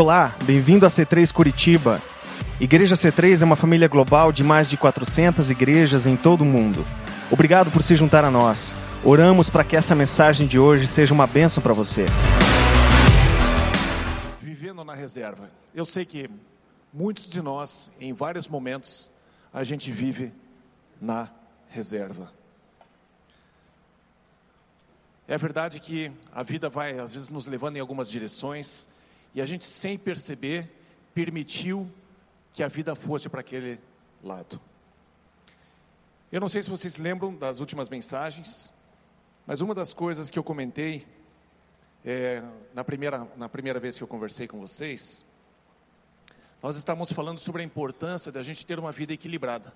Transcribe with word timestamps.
Olá, 0.00 0.32
bem-vindo 0.44 0.86
a 0.86 0.88
C3 0.88 1.32
Curitiba. 1.32 2.00
Igreja 2.60 2.94
C3 2.94 3.42
é 3.42 3.44
uma 3.44 3.56
família 3.56 3.88
global 3.88 4.30
de 4.30 4.44
mais 4.44 4.68
de 4.68 4.76
400 4.76 5.50
igrejas 5.50 6.06
em 6.06 6.16
todo 6.16 6.42
o 6.42 6.44
mundo. 6.44 6.86
Obrigado 7.32 7.68
por 7.68 7.82
se 7.82 7.96
juntar 7.96 8.24
a 8.24 8.30
nós. 8.30 8.76
Oramos 9.02 9.50
para 9.50 9.64
que 9.64 9.74
essa 9.74 9.96
mensagem 9.96 10.46
de 10.46 10.56
hoje 10.56 10.86
seja 10.86 11.12
uma 11.12 11.26
bênção 11.26 11.60
para 11.60 11.72
você. 11.72 12.06
Vivendo 14.40 14.84
na 14.84 14.94
reserva. 14.94 15.50
Eu 15.74 15.84
sei 15.84 16.04
que 16.04 16.30
muitos 16.94 17.28
de 17.28 17.42
nós, 17.42 17.90
em 18.00 18.12
vários 18.12 18.46
momentos, 18.46 19.10
a 19.52 19.64
gente 19.64 19.90
vive 19.90 20.32
na 21.00 21.28
reserva. 21.70 22.32
É 25.26 25.36
verdade 25.36 25.80
que 25.80 26.12
a 26.32 26.44
vida 26.44 26.68
vai, 26.68 27.00
às 27.00 27.14
vezes, 27.14 27.28
nos 27.28 27.48
levando 27.48 27.78
em 27.78 27.80
algumas 27.80 28.08
direções 28.08 28.86
e 29.34 29.40
a 29.40 29.46
gente, 29.46 29.64
sem 29.64 29.98
perceber, 29.98 30.70
permitiu 31.14 31.90
que 32.52 32.62
a 32.62 32.68
vida 32.68 32.94
fosse 32.94 33.28
para 33.28 33.40
aquele 33.40 33.78
lado. 34.22 34.60
Eu 36.30 36.40
não 36.40 36.48
sei 36.48 36.62
se 36.62 36.68
vocês 36.68 36.98
lembram 36.98 37.34
das 37.34 37.60
últimas 37.60 37.88
mensagens, 37.88 38.72
mas 39.46 39.60
uma 39.60 39.74
das 39.74 39.94
coisas 39.94 40.30
que 40.30 40.38
eu 40.38 40.44
comentei 40.44 41.06
é, 42.04 42.42
na, 42.74 42.84
primeira, 42.84 43.26
na 43.36 43.48
primeira 43.48 43.80
vez 43.80 43.96
que 43.96 44.02
eu 44.02 44.08
conversei 44.08 44.46
com 44.46 44.60
vocês, 44.60 45.24
nós 46.62 46.76
estávamos 46.76 47.12
falando 47.12 47.38
sobre 47.38 47.62
a 47.62 47.64
importância 47.64 48.32
da 48.32 48.42
gente 48.42 48.66
ter 48.66 48.78
uma 48.78 48.92
vida 48.92 49.12
equilibrada. 49.12 49.72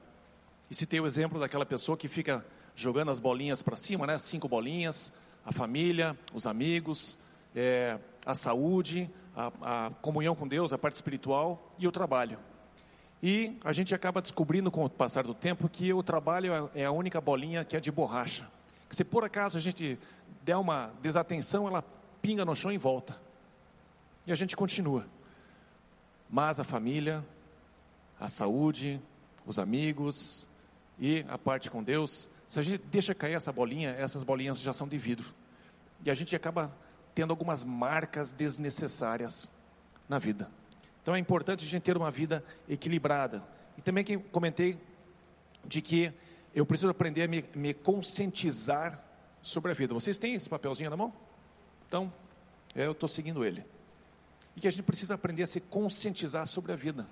E 0.71 0.75
citei 0.75 1.01
o 1.01 1.07
exemplo 1.07 1.39
daquela 1.39 1.65
pessoa 1.65 1.97
que 1.97 2.09
fica 2.09 2.45
jogando 2.75 3.11
as 3.11 3.21
bolinhas 3.21 3.63
para 3.63 3.77
cima, 3.77 4.07
né? 4.07 4.19
Cinco 4.19 4.49
bolinhas, 4.49 5.13
a 5.45 5.53
família, 5.53 6.19
os 6.33 6.47
amigos, 6.47 7.19
é, 7.55 7.99
a 8.27 8.35
saúde, 8.35 9.11
a, 9.37 9.87
a 9.87 9.91
comunhão 10.03 10.35
com 10.35 10.47
Deus, 10.47 10.73
a 10.73 10.79
parte 10.79 10.95
espiritual 10.95 11.73
e 11.79 11.87
o 11.87 11.93
trabalho. 11.93 12.39
E 13.23 13.57
a 13.65 13.73
gente 13.73 13.95
acaba 13.95 14.21
descobrindo 14.21 14.71
com 14.71 14.85
o 14.85 14.91
passar 14.91 15.25
do 15.25 15.35
tempo 15.35 15.69
que 15.69 15.93
o 15.93 16.03
trabalho 16.03 16.71
é, 16.75 16.83
é 16.83 16.85
a 16.85 16.91
única 16.91 17.21
bolinha 17.21 17.65
que 17.65 17.77
é 17.77 17.81
de 17.81 17.91
borracha. 17.91 18.49
Que 18.89 18.97
se 18.97 19.05
por 19.05 19.25
acaso 19.25 19.57
a 19.57 19.61
gente 19.61 19.99
der 20.43 20.57
uma 20.57 20.91
desatenção, 21.01 21.69
ela 21.69 21.85
pinga 22.21 22.45
no 22.45 22.55
chão 22.55 22.73
e 22.73 22.79
volta. 22.79 23.21
E 24.27 24.33
a 24.33 24.35
gente 24.35 24.57
continua. 24.57 25.07
Mas 26.29 26.59
a 26.59 26.65
família, 26.65 27.25
a 28.19 28.29
saúde, 28.29 29.01
os 29.47 29.59
amigos 29.59 30.49
e 30.99 31.25
a 31.29 31.39
parte 31.39 31.71
com 31.71 31.83
Deus 31.83 32.29
se 32.53 32.59
a 32.59 32.63
gente 32.63 32.85
deixa 32.91 33.15
cair 33.15 33.33
essa 33.33 33.51
bolinha, 33.51 33.93
essas 33.93 34.23
bolinhas 34.23 34.61
já 34.61 34.75
são 34.75 34.87
de 34.87 34.99
vidro. 34.99 35.35
E 36.05 36.11
a 36.11 36.15
gente 36.15 36.37
acaba 36.37 36.71
tendo 37.15 37.31
algumas 37.31 37.65
marcas 37.65 38.33
desnecessárias 38.33 39.51
na 40.09 40.19
vida. 40.19 40.51
Então 41.03 41.15
é 41.15 41.19
importante 41.19 41.65
a 41.65 41.69
gente 41.69 41.83
ter 41.83 41.97
uma 41.97 42.11
vida 42.11 42.45
equilibrada. 42.69 43.43
E 43.77 43.83
também 43.83 44.05
que 44.05 44.17
comentei 44.17 44.79
de 45.65 45.81
que 45.81 46.13
eu 46.55 46.67
preciso 46.67 46.91
aprender 46.91 47.25
a 47.25 47.29
me, 47.29 47.45
me 47.55 47.75
conscientizar 47.75 49.03
sobre 49.41 49.73
a 49.73 49.75
vida. 49.75 49.95
Vocês 49.95 50.19
têm 50.19 50.35
esse 50.35 50.49
papelzinho 50.49 50.91
na 50.91 50.97
mão? 50.97 51.13
Então, 51.89 52.13
é, 52.75 52.87
eu 52.87 52.93
estou 52.93 53.09
seguindo 53.09 53.45
ele. 53.45 53.65
E 54.55 54.61
que 54.61 54.69
a 54.69 54.71
gente 54.71 54.83
precisa 54.83 55.15
aprender 55.15 55.43
a 55.43 55.47
se 55.47 55.61
conscientizar 55.61 56.47
sobre 56.47 56.73
a 56.73 56.77
vida. 56.77 57.07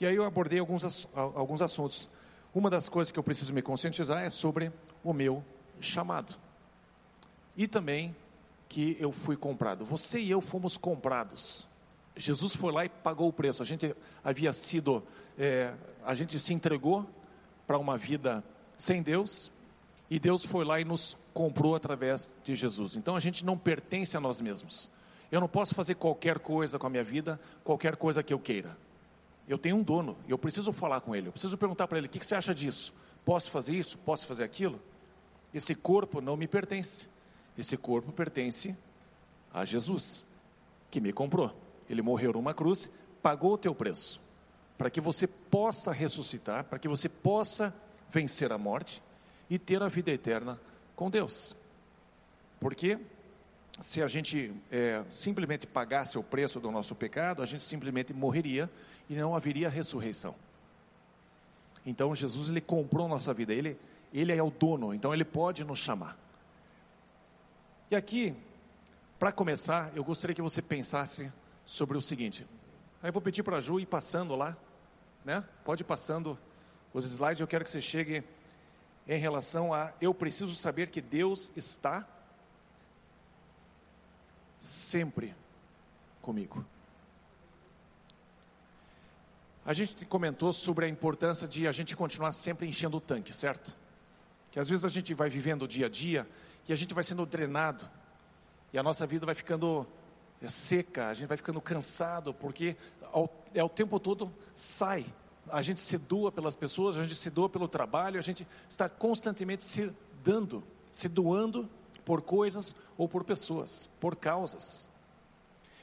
E 0.00 0.06
aí 0.06 0.14
eu 0.14 0.24
abordei 0.24 0.58
alguns, 0.58 1.06
alguns 1.14 1.60
assuntos. 1.60 2.08
Uma 2.54 2.70
das 2.70 2.88
coisas 2.88 3.12
que 3.12 3.18
eu 3.18 3.22
preciso 3.22 3.52
me 3.52 3.60
conscientizar 3.60 4.22
é 4.22 4.30
sobre 4.30 4.72
o 5.04 5.12
meu 5.12 5.44
chamado. 5.80 6.36
E 7.56 7.68
também 7.68 8.16
que 8.70 8.96
eu 9.00 9.10
fui 9.10 9.36
comprado. 9.36 9.84
Você 9.84 10.20
e 10.20 10.30
eu 10.30 10.40
fomos 10.40 10.76
comprados. 10.78 11.66
Jesus 12.16 12.54
foi 12.54 12.72
lá 12.72 12.84
e 12.84 12.88
pagou 12.88 13.28
o 13.28 13.32
preço. 13.32 13.62
A 13.62 13.66
gente 13.66 13.94
havia 14.22 14.52
sido, 14.52 15.02
é, 15.36 15.74
a 16.06 16.14
gente 16.14 16.38
se 16.38 16.54
entregou 16.54 17.04
para 17.66 17.76
uma 17.76 17.98
vida 17.98 18.44
sem 18.76 19.02
Deus 19.02 19.50
e 20.08 20.20
Deus 20.20 20.44
foi 20.44 20.64
lá 20.64 20.80
e 20.80 20.84
nos 20.84 21.16
comprou 21.34 21.74
através 21.74 22.32
de 22.44 22.54
Jesus. 22.54 22.94
Então 22.94 23.16
a 23.16 23.20
gente 23.20 23.44
não 23.44 23.58
pertence 23.58 24.16
a 24.16 24.20
nós 24.20 24.40
mesmos. 24.40 24.88
Eu 25.32 25.40
não 25.40 25.48
posso 25.48 25.74
fazer 25.74 25.96
qualquer 25.96 26.38
coisa 26.38 26.78
com 26.78 26.86
a 26.86 26.90
minha 26.90 27.04
vida, 27.04 27.40
qualquer 27.64 27.96
coisa 27.96 28.22
que 28.22 28.32
eu 28.32 28.38
queira. 28.38 28.78
Eu 29.48 29.58
tenho 29.58 29.76
um 29.76 29.82
dono, 29.82 30.16
eu 30.28 30.38
preciso 30.38 30.72
falar 30.72 31.00
com 31.00 31.14
ele, 31.14 31.26
eu 31.26 31.32
preciso 31.32 31.58
perguntar 31.58 31.88
para 31.88 31.98
ele: 31.98 32.06
o 32.06 32.10
que, 32.10 32.20
que 32.20 32.26
você 32.26 32.36
acha 32.36 32.54
disso? 32.54 32.94
Posso 33.24 33.50
fazer 33.50 33.74
isso? 33.74 33.98
Posso 33.98 34.26
fazer 34.28 34.44
aquilo? 34.44 34.80
Esse 35.52 35.74
corpo 35.74 36.20
não 36.20 36.36
me 36.36 36.46
pertence. 36.46 37.08
Esse 37.60 37.76
corpo 37.76 38.10
pertence 38.10 38.74
a 39.52 39.64
Jesus, 39.64 40.26
que 40.90 41.00
me 41.00 41.12
comprou. 41.12 41.54
Ele 41.88 42.00
morreu 42.00 42.32
numa 42.32 42.54
cruz, 42.54 42.90
pagou 43.22 43.52
o 43.52 43.58
teu 43.58 43.74
preço, 43.74 44.20
para 44.78 44.88
que 44.88 45.00
você 45.00 45.26
possa 45.26 45.92
ressuscitar, 45.92 46.64
para 46.64 46.78
que 46.78 46.88
você 46.88 47.08
possa 47.08 47.74
vencer 48.10 48.50
a 48.50 48.58
morte 48.58 49.02
e 49.48 49.58
ter 49.58 49.82
a 49.82 49.88
vida 49.88 50.10
eterna 50.10 50.58
com 50.96 51.10
Deus. 51.10 51.54
Porque 52.58 52.98
se 53.80 54.02
a 54.02 54.06
gente 54.06 54.52
é, 54.70 55.04
simplesmente 55.08 55.66
pagasse 55.66 56.18
o 56.18 56.22
preço 56.22 56.60
do 56.60 56.70
nosso 56.70 56.94
pecado, 56.94 57.42
a 57.42 57.46
gente 57.46 57.62
simplesmente 57.62 58.14
morreria 58.14 58.70
e 59.08 59.14
não 59.14 59.34
haveria 59.34 59.68
ressurreição. 59.68 60.34
Então 61.84 62.14
Jesus 62.14 62.48
ele 62.48 62.60
comprou 62.60 63.08
nossa 63.08 63.34
vida, 63.34 63.52
ele 63.52 63.76
ele 64.12 64.32
é 64.32 64.42
o 64.42 64.50
dono, 64.50 64.92
então 64.92 65.14
ele 65.14 65.24
pode 65.24 65.64
nos 65.64 65.78
chamar. 65.78 66.18
E 67.90 67.96
aqui, 67.96 68.36
para 69.18 69.32
começar, 69.32 69.90
eu 69.96 70.04
gostaria 70.04 70.32
que 70.32 70.40
você 70.40 70.62
pensasse 70.62 71.32
sobre 71.64 71.98
o 71.98 72.00
seguinte. 72.00 72.46
Aí 73.02 73.08
eu 73.08 73.12
vou 73.12 73.20
pedir 73.20 73.42
para 73.42 73.56
a 73.56 73.60
Ju 73.60 73.80
ir 73.80 73.86
passando 73.86 74.36
lá, 74.36 74.56
né? 75.24 75.44
Pode 75.64 75.82
ir 75.82 75.84
passando 75.84 76.38
os 76.94 77.04
slides, 77.04 77.40
eu 77.40 77.48
quero 77.48 77.64
que 77.64 77.70
você 77.70 77.80
chegue 77.80 78.22
em 79.08 79.18
relação 79.18 79.74
a 79.74 79.92
eu 80.00 80.14
preciso 80.14 80.54
saber 80.54 80.88
que 80.88 81.00
Deus 81.00 81.50
está 81.56 82.06
sempre 84.60 85.34
comigo. 86.22 86.64
A 89.66 89.72
gente 89.72 90.06
comentou 90.06 90.52
sobre 90.52 90.86
a 90.86 90.88
importância 90.88 91.48
de 91.48 91.66
a 91.66 91.72
gente 91.72 91.96
continuar 91.96 92.30
sempre 92.30 92.68
enchendo 92.68 92.98
o 92.98 93.00
tanque, 93.00 93.34
certo? 93.34 93.76
Que 94.52 94.60
às 94.60 94.68
vezes 94.68 94.84
a 94.84 94.88
gente 94.88 95.12
vai 95.12 95.28
vivendo 95.28 95.62
o 95.62 95.68
dia 95.68 95.86
a 95.86 95.88
dia 95.88 96.24
e 96.70 96.72
a 96.72 96.76
gente 96.76 96.94
vai 96.94 97.02
sendo 97.02 97.26
drenado 97.26 97.84
e 98.72 98.78
a 98.78 98.82
nossa 98.82 99.04
vida 99.04 99.26
vai 99.26 99.34
ficando 99.34 99.84
é, 100.40 100.48
seca, 100.48 101.08
a 101.08 101.14
gente 101.14 101.26
vai 101.26 101.36
ficando 101.36 101.60
cansado, 101.60 102.32
porque 102.32 102.76
ao, 103.12 103.28
é 103.52 103.64
o 103.64 103.68
tempo 103.68 103.98
todo 103.98 104.32
sai. 104.54 105.04
A 105.48 105.62
gente 105.62 105.80
se 105.80 105.98
doa 105.98 106.30
pelas 106.30 106.54
pessoas, 106.54 106.96
a 106.96 107.02
gente 107.02 107.16
se 107.16 107.28
doa 107.28 107.48
pelo 107.48 107.66
trabalho, 107.66 108.20
a 108.20 108.22
gente 108.22 108.46
está 108.68 108.88
constantemente 108.88 109.64
se 109.64 109.92
dando, 110.22 110.62
se 110.92 111.08
doando 111.08 111.68
por 112.04 112.22
coisas 112.22 112.72
ou 112.96 113.08
por 113.08 113.24
pessoas, 113.24 113.88
por 113.98 114.14
causas. 114.14 114.88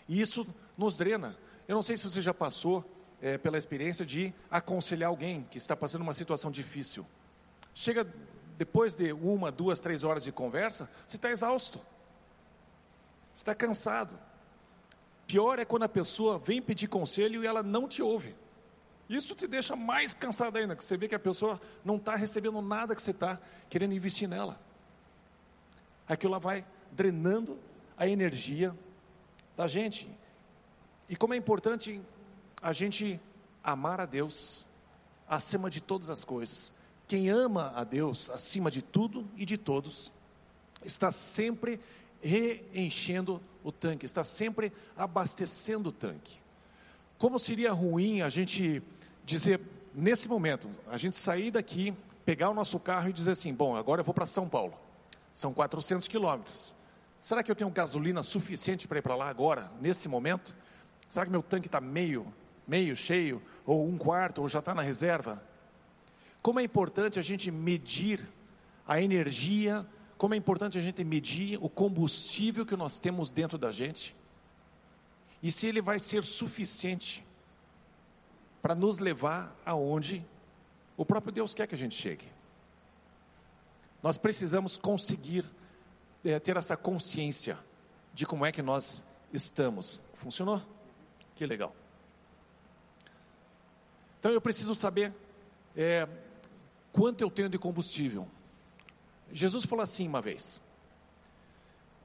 E 0.07 0.21
isso 0.21 0.47
nos 0.77 0.95
drena. 0.95 1.35
Eu 1.67 1.75
não 1.75 1.83
sei 1.83 1.97
se 1.97 2.09
você 2.09 2.21
já 2.21 2.33
passou 2.33 2.89
é, 3.21 3.37
pela 3.37 3.57
experiência 3.57 4.05
de 4.05 4.33
aconselhar 4.49 5.09
alguém 5.09 5.45
que 5.51 5.57
está 5.57 5.75
passando 5.75 6.03
uma 6.03 6.13
situação 6.13 6.49
difícil. 6.49 7.05
Chega 7.73 8.07
depois 8.57 8.95
de 8.95 9.13
uma, 9.13 9.51
duas, 9.51 9.79
três 9.79 10.03
horas 10.03 10.23
de 10.23 10.31
conversa, 10.31 10.89
você 11.05 11.15
está 11.15 11.29
exausto, 11.29 11.79
você 13.33 13.41
está 13.41 13.53
cansado. 13.53 14.17
Pior 15.27 15.59
é 15.59 15.65
quando 15.65 15.83
a 15.83 15.89
pessoa 15.89 16.39
vem 16.39 16.61
pedir 16.61 16.87
conselho 16.87 17.43
e 17.43 17.47
ela 17.47 17.61
não 17.61 17.87
te 17.87 18.01
ouve. 18.01 18.35
Isso 19.07 19.35
te 19.35 19.47
deixa 19.47 19.75
mais 19.75 20.15
cansado 20.15 20.57
ainda, 20.57 20.75
que 20.75 20.83
você 20.83 20.97
vê 20.97 21.07
que 21.07 21.15
a 21.15 21.19
pessoa 21.19 21.61
não 21.85 21.97
está 21.97 22.15
recebendo 22.15 22.61
nada 22.61 22.95
que 22.95 23.01
você 23.01 23.11
está 23.11 23.39
querendo 23.69 23.93
investir 23.93 24.27
nela. 24.27 24.59
Aquilo 26.07 26.31
lá 26.31 26.39
vai 26.39 26.65
drenando 26.91 27.59
a 27.95 28.07
energia 28.07 28.75
da 29.55 29.67
gente. 29.67 30.09
E 31.07 31.15
como 31.15 31.33
é 31.33 31.37
importante 31.37 32.01
a 32.61 32.73
gente 32.73 33.19
amar 33.63 34.01
a 34.01 34.05
Deus 34.05 34.65
acima 35.27 35.69
de 35.69 35.79
todas 35.81 36.09
as 36.09 36.23
coisas. 36.23 36.73
Quem 37.07 37.29
ama 37.29 37.71
a 37.75 37.83
Deus 37.83 38.29
acima 38.29 38.69
de 38.69 38.81
tudo 38.81 39.27
e 39.35 39.45
de 39.45 39.57
todos, 39.57 40.11
está 40.83 41.11
sempre 41.11 41.79
reenchendo 42.21 43.41
o 43.63 43.71
tanque, 43.71 44.05
está 44.05 44.23
sempre 44.23 44.71
abastecendo 44.95 45.89
o 45.89 45.91
tanque. 45.91 46.39
Como 47.17 47.39
seria 47.39 47.71
ruim 47.71 48.21
a 48.21 48.29
gente 48.29 48.81
dizer, 49.23 49.61
nesse 49.93 50.27
momento, 50.27 50.69
a 50.87 50.97
gente 50.97 51.17
sair 51.17 51.51
daqui, 51.51 51.93
pegar 52.25 52.49
o 52.49 52.53
nosso 52.53 52.79
carro 52.79 53.09
e 53.09 53.13
dizer 53.13 53.31
assim: 53.31 53.53
bom, 53.53 53.75
agora 53.75 54.01
eu 54.01 54.05
vou 54.05 54.13
para 54.13 54.25
São 54.25 54.49
Paulo, 54.49 54.73
são 55.33 55.53
400 55.53 56.07
quilômetros. 56.07 56.75
Será 57.19 57.41
que 57.41 57.49
eu 57.49 57.55
tenho 57.55 57.69
gasolina 57.69 58.21
suficiente 58.21 58.87
para 58.87 58.99
ir 58.99 59.01
para 59.01 59.15
lá 59.15 59.29
agora, 59.29 59.71
nesse 59.81 60.07
momento? 60.07 60.55
Será 61.09 61.25
que 61.25 61.31
meu 61.31 61.41
tanque 61.41 61.67
está 61.67 61.81
meio 61.81 62.31
meio 62.67 62.95
cheio, 62.95 63.41
ou 63.65 63.87
um 63.87 63.97
quarto, 63.97 64.41
ou 64.41 64.49
já 64.49 64.59
está 64.59 64.75
na 64.75 64.81
reserva. 64.81 65.41
Como 66.47 66.61
é 66.61 66.63
importante 66.63 67.19
a 67.19 67.21
gente 67.21 67.51
medir 67.51 68.25
a 68.87 69.01
energia, 69.01 69.85
como 70.17 70.33
é 70.33 70.37
importante 70.37 70.77
a 70.77 70.81
gente 70.81 71.03
medir 71.03 71.59
o 71.61 71.67
combustível 71.67 72.65
que 72.65 72.77
nós 72.77 72.99
temos 72.99 73.29
dentro 73.29 73.57
da 73.57 73.69
gente. 73.69 74.15
e 75.43 75.51
se 75.51 75.67
ele 75.67 75.81
vai 75.81 75.99
ser 75.99 76.23
suficiente 76.23 77.21
para 78.61 78.73
nos 78.73 78.97
levar 78.97 79.53
aonde 79.65 80.25
o 80.95 81.05
próprio 81.05 81.33
Deus 81.33 81.53
quer 81.53 81.67
que 81.67 81.75
a 81.75 81.77
gente 81.77 81.95
chegue. 81.95 82.31
Nós 84.01 84.17
precisamos 84.17 84.77
conseguir 84.77 85.43
é, 86.23 86.39
ter 86.39 86.55
essa 86.55 86.77
consciência 86.77 87.59
de 88.13 88.25
como 88.25 88.45
é 88.45 88.53
que 88.53 88.61
nós 88.61 89.03
estamos. 89.33 89.99
Funcionou? 90.13 90.61
Que 91.35 91.45
legal. 91.45 91.75
Então 94.17 94.31
eu 94.31 94.39
preciso 94.39 94.73
saber 94.73 95.13
é, 95.75 96.07
quanto 96.91 97.21
eu 97.21 97.29
tenho 97.29 97.49
de 97.49 97.57
combustível. 97.57 98.27
Jesus 99.31 99.65
falou 99.65 99.83
assim 99.83 100.07
uma 100.07 100.21
vez: 100.21 100.61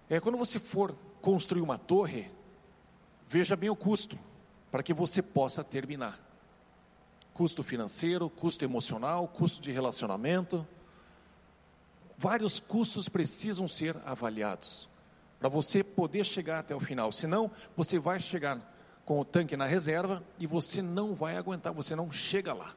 é, 0.08 0.20
quando 0.20 0.38
você 0.38 0.58
for 0.58 0.94
construir 1.20 1.62
uma 1.62 1.78
torre, 1.78 2.30
veja 3.28 3.56
bem 3.56 3.70
o 3.70 3.76
custo, 3.76 4.18
para 4.70 4.82
que 4.82 4.92
você 4.92 5.22
possa 5.22 5.62
terminar. 5.62 6.20
Custo 7.32 7.62
financeiro, 7.62 8.28
custo 8.28 8.64
emocional, 8.64 9.26
custo 9.26 9.62
de 9.62 9.72
relacionamento. 9.72 10.66
Vários 12.18 12.60
custos 12.60 13.08
precisam 13.08 13.66
ser 13.66 13.96
avaliados 14.04 14.88
para 15.42 15.48
você 15.48 15.82
poder 15.82 16.24
chegar 16.24 16.60
até 16.60 16.72
o 16.72 16.78
final. 16.78 17.10
Senão, 17.10 17.50
você 17.76 17.98
vai 17.98 18.20
chegar 18.20 18.60
com 19.04 19.18
o 19.18 19.24
tanque 19.24 19.56
na 19.56 19.66
reserva 19.66 20.22
e 20.38 20.46
você 20.46 20.80
não 20.80 21.16
vai 21.16 21.36
aguentar, 21.36 21.72
você 21.72 21.96
não 21.96 22.12
chega 22.12 22.52
lá. 22.52 22.76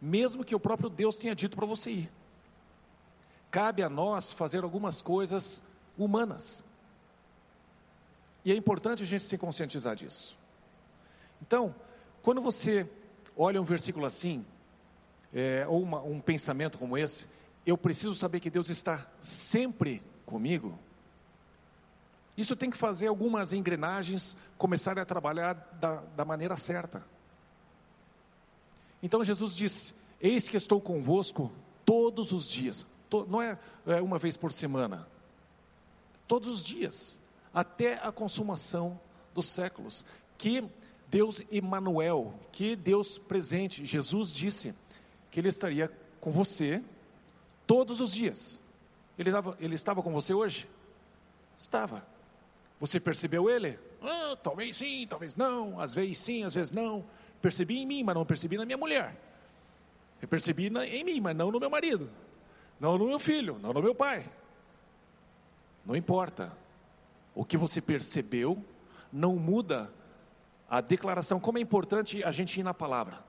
Mesmo 0.00 0.44
que 0.44 0.54
o 0.54 0.60
próprio 0.60 0.88
Deus 0.88 1.16
tenha 1.16 1.34
dito 1.34 1.56
para 1.56 1.66
você 1.66 1.90
ir. 1.90 2.12
Cabe 3.50 3.82
a 3.82 3.88
nós 3.88 4.32
fazer 4.32 4.62
algumas 4.62 5.02
coisas 5.02 5.62
humanas. 5.98 6.64
E 8.44 8.52
é 8.52 8.54
importante 8.54 9.02
a 9.02 9.06
gente 9.06 9.24
se 9.24 9.36
conscientizar 9.36 9.94
disso. 9.94 10.38
Então, 11.42 11.74
quando 12.22 12.40
você 12.40 12.88
olha 13.36 13.60
um 13.60 13.64
versículo 13.64 14.06
assim, 14.06 14.44
é, 15.32 15.66
ou 15.68 15.82
uma, 15.82 16.00
um 16.02 16.20
pensamento 16.20 16.78
como 16.78 16.96
esse, 16.96 17.26
eu 17.66 17.76
preciso 17.76 18.14
saber 18.14 18.40
que 18.40 18.50
Deus 18.50 18.68
está 18.68 19.06
sempre 19.20 20.02
comigo. 20.24 20.78
Isso 22.36 22.56
tem 22.56 22.70
que 22.70 22.76
fazer 22.76 23.08
algumas 23.08 23.52
engrenagens 23.52 24.36
começarem 24.56 25.02
a 25.02 25.06
trabalhar 25.06 25.54
da, 25.78 25.96
da 26.16 26.24
maneira 26.24 26.56
certa. 26.56 27.04
Então 29.02 29.24
Jesus 29.24 29.54
disse: 29.54 29.94
Eis 30.20 30.48
que 30.48 30.56
estou 30.56 30.80
convosco 30.80 31.50
todos 31.84 32.32
os 32.32 32.48
dias. 32.48 32.86
Não 33.28 33.42
é, 33.42 33.58
é 33.86 34.00
uma 34.00 34.18
vez 34.18 34.36
por 34.36 34.52
semana, 34.52 35.08
todos 36.28 36.48
os 36.48 36.64
dias, 36.64 37.20
até 37.52 37.94
a 37.94 38.12
consumação 38.12 39.00
dos 39.34 39.46
séculos. 39.46 40.04
Que 40.38 40.64
Deus 41.08 41.42
Emanuel, 41.50 42.32
que 42.52 42.76
Deus 42.76 43.18
presente, 43.18 43.84
Jesus 43.84 44.32
disse 44.32 44.72
que 45.30 45.40
Ele 45.40 45.48
estaria 45.48 45.90
com 46.20 46.30
você 46.30 46.82
todos 47.66 48.00
os 48.00 48.12
dias. 48.12 48.60
Ele, 49.18 49.30
dava, 49.30 49.56
ele 49.60 49.74
estava 49.74 50.02
com 50.02 50.12
você 50.12 50.32
hoje? 50.32 50.68
Estava. 51.56 52.06
Você 52.78 52.98
percebeu 53.00 53.50
Ele? 53.50 53.78
Ah, 54.00 54.36
talvez 54.42 54.76
sim, 54.76 55.06
talvez 55.08 55.36
não, 55.36 55.78
às 55.80 55.94
vezes 55.94 56.18
sim, 56.18 56.44
às 56.44 56.54
vezes 56.54 56.70
não. 56.70 57.04
Percebi 57.40 57.78
em 57.78 57.86
mim, 57.86 58.02
mas 58.02 58.14
não 58.14 58.24
percebi 58.24 58.56
na 58.56 58.66
minha 58.66 58.78
mulher. 58.78 59.16
Eu 60.20 60.28
percebi 60.28 60.68
na, 60.68 60.86
em 60.86 61.02
mim, 61.02 61.20
mas 61.20 61.34
não 61.34 61.50
no 61.50 61.58
meu 61.58 61.70
marido. 61.70 62.10
Não 62.78 62.98
no 62.98 63.06
meu 63.06 63.18
filho, 63.18 63.58
não 63.60 63.72
no 63.72 63.82
meu 63.82 63.94
pai. 63.94 64.24
Não 65.84 65.96
importa. 65.96 66.56
O 67.34 67.44
que 67.44 67.56
você 67.56 67.80
percebeu 67.80 68.62
não 69.12 69.36
muda 69.36 69.90
a 70.68 70.80
declaração. 70.80 71.40
Como 71.40 71.58
é 71.58 71.60
importante 71.60 72.22
a 72.22 72.30
gente 72.30 72.60
ir 72.60 72.62
na 72.62 72.74
palavra. 72.74 73.24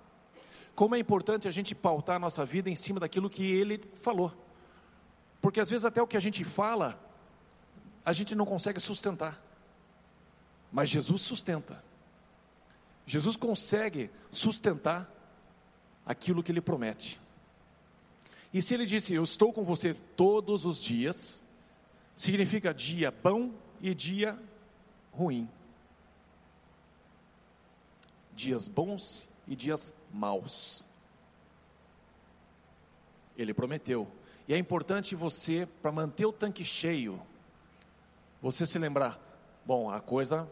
Como 0.75 0.95
é 0.95 0.99
importante 0.99 1.47
a 1.47 1.51
gente 1.51 1.73
pautar 1.73 2.17
a 2.17 2.19
nossa 2.19 2.45
vida 2.45 2.69
em 2.69 2.75
cima 2.75 2.99
daquilo 2.99 3.29
que 3.29 3.43
ele 3.43 3.79
falou. 4.01 4.33
Porque 5.41 5.59
às 5.59 5.69
vezes 5.69 5.85
até 5.85 6.01
o 6.01 6.07
que 6.07 6.17
a 6.17 6.19
gente 6.19 6.43
fala, 6.43 6.99
a 8.05 8.13
gente 8.13 8.35
não 8.35 8.45
consegue 8.45 8.79
sustentar. 8.79 9.41
Mas 10.71 10.89
Jesus 10.89 11.21
sustenta. 11.21 11.83
Jesus 13.11 13.35
consegue 13.35 14.09
sustentar 14.31 15.05
aquilo 16.05 16.41
que 16.41 16.49
ele 16.49 16.61
promete. 16.61 17.19
E 18.53 18.61
se 18.61 18.73
ele 18.73 18.85
disse, 18.85 19.13
Eu 19.13 19.25
estou 19.25 19.51
com 19.51 19.65
você 19.65 19.93
todos 20.15 20.63
os 20.63 20.81
dias, 20.81 21.43
significa 22.15 22.73
dia 22.73 23.11
bom 23.11 23.51
e 23.81 23.93
dia 23.93 24.39
ruim. 25.11 25.49
Dias 28.33 28.69
bons 28.69 29.27
e 29.45 29.57
dias 29.57 29.93
maus. 30.13 30.85
Ele 33.37 33.53
prometeu. 33.53 34.09
E 34.47 34.53
é 34.53 34.57
importante 34.57 35.17
você, 35.17 35.67
para 35.81 35.91
manter 35.91 36.25
o 36.25 36.31
tanque 36.31 36.63
cheio, 36.63 37.21
você 38.41 38.65
se 38.65 38.79
lembrar: 38.79 39.19
bom, 39.65 39.89
a 39.89 39.99
coisa 39.99 40.49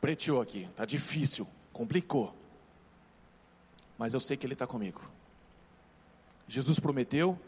preteou 0.00 0.40
aqui, 0.40 0.64
está 0.64 0.84
difícil, 0.84 1.46
complicou. 1.72 2.34
Mas 3.98 4.14
eu 4.14 4.20
sei 4.20 4.36
que 4.36 4.46
Ele 4.46 4.52
está 4.52 4.66
comigo. 4.66 5.00
Jesus 6.46 6.78
prometeu, 6.78 7.38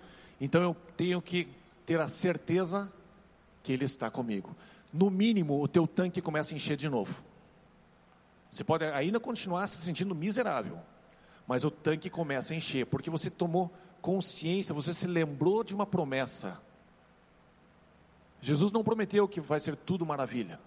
então 0.41 0.63
eu 0.63 0.77
tenho 0.97 1.21
que 1.23 1.49
ter 1.87 2.01
a 2.01 2.09
certeza 2.09 2.93
que 3.63 3.73
Ele 3.73 3.85
está 3.85 4.11
comigo. 4.11 4.55
No 4.93 5.11
mínimo, 5.11 5.63
o 5.63 5.69
teu 5.69 5.87
tanque 5.87 6.21
começa 6.21 6.55
a 6.55 6.57
encher 6.57 6.77
de 6.77 6.89
novo. 6.89 7.23
Você 8.51 8.65
pode 8.65 8.85
ainda 8.85 9.21
continuar 9.21 9.67
se 9.67 9.77
sentindo 9.77 10.15
miserável, 10.15 10.79
mas 11.47 11.65
o 11.65 11.71
tanque 11.71 12.09
começa 12.09 12.55
a 12.55 12.57
encher, 12.57 12.87
porque 12.87 13.11
você 13.11 13.31
tomou 13.31 13.71
consciência, 14.01 14.75
você 14.75 14.95
se 14.95 15.07
lembrou 15.07 15.63
de 15.63 15.75
uma 15.75 15.87
promessa. 15.87 16.61
Jesus 18.41 18.73
não 18.73 18.85
prometeu 18.85 19.29
que 19.29 19.41
vai 19.41 19.61
ser 19.61 19.77
tudo 19.77 20.07
maravilha. 20.07 20.59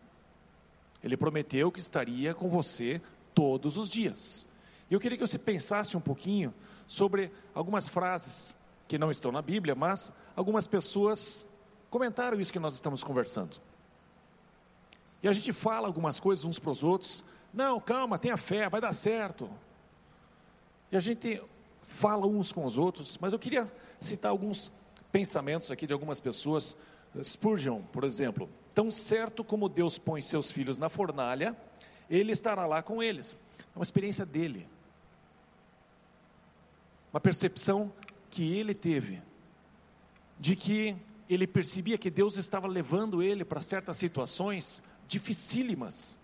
Ele 1.03 1.17
prometeu 1.17 1.71
que 1.71 1.79
estaria 1.79 2.33
com 2.33 2.49
você 2.49 3.01
todos 3.33 3.77
os 3.77 3.89
dias. 3.89 4.45
E 4.89 4.93
eu 4.93 4.99
queria 4.99 5.17
que 5.17 5.25
você 5.25 5.39
pensasse 5.39 5.95
um 5.95 6.01
pouquinho 6.01 6.53
sobre 6.85 7.31
algumas 7.55 7.87
frases 7.87 8.53
que 8.87 8.97
não 8.97 9.09
estão 9.09 9.31
na 9.31 9.41
Bíblia, 9.41 9.73
mas 9.73 10.11
algumas 10.35 10.67
pessoas 10.67 11.45
comentaram 11.89 12.39
isso 12.39 12.51
que 12.51 12.59
nós 12.59 12.73
estamos 12.73 13.03
conversando. 13.03 13.57
E 15.23 15.27
a 15.27 15.33
gente 15.33 15.53
fala 15.53 15.87
algumas 15.87 16.19
coisas 16.19 16.43
uns 16.45 16.59
para 16.59 16.71
os 16.71 16.83
outros. 16.83 17.23
Não, 17.53 17.79
calma, 17.79 18.17
tenha 18.17 18.37
fé, 18.37 18.67
vai 18.69 18.81
dar 18.81 18.93
certo. 18.93 19.49
E 20.91 20.97
a 20.97 20.99
gente 20.99 21.41
fala 21.87 22.25
uns 22.25 22.51
com 22.51 22.65
os 22.65 22.77
outros, 22.77 23.17
mas 23.19 23.33
eu 23.33 23.39
queria 23.39 23.71
citar 23.99 24.31
alguns 24.31 24.71
pensamentos 25.11 25.69
aqui 25.71 25.85
de 25.85 25.93
algumas 25.93 26.19
pessoas. 26.19 26.75
Spurgeon, 27.21 27.81
por 27.91 28.03
exemplo, 28.03 28.49
Tão 28.73 28.89
certo 28.89 29.43
como 29.43 29.67
Deus 29.67 29.97
põe 29.97 30.21
seus 30.21 30.51
filhos 30.51 30.77
na 30.77 30.89
fornalha, 30.89 31.55
Ele 32.09 32.31
estará 32.31 32.65
lá 32.65 32.81
com 32.81 33.01
eles. 33.01 33.37
É 33.73 33.77
uma 33.77 33.83
experiência 33.83 34.25
dele. 34.25 34.67
Uma 37.13 37.19
percepção 37.19 37.91
que 38.29 38.57
ele 38.57 38.73
teve, 38.73 39.21
de 40.39 40.55
que 40.55 40.95
ele 41.29 41.45
percebia 41.45 41.97
que 41.97 42.09
Deus 42.09 42.37
estava 42.37 42.67
levando 42.67 43.21
ele 43.21 43.43
para 43.43 43.61
certas 43.61 43.97
situações 43.97 44.81
dificílimas, 45.07 46.17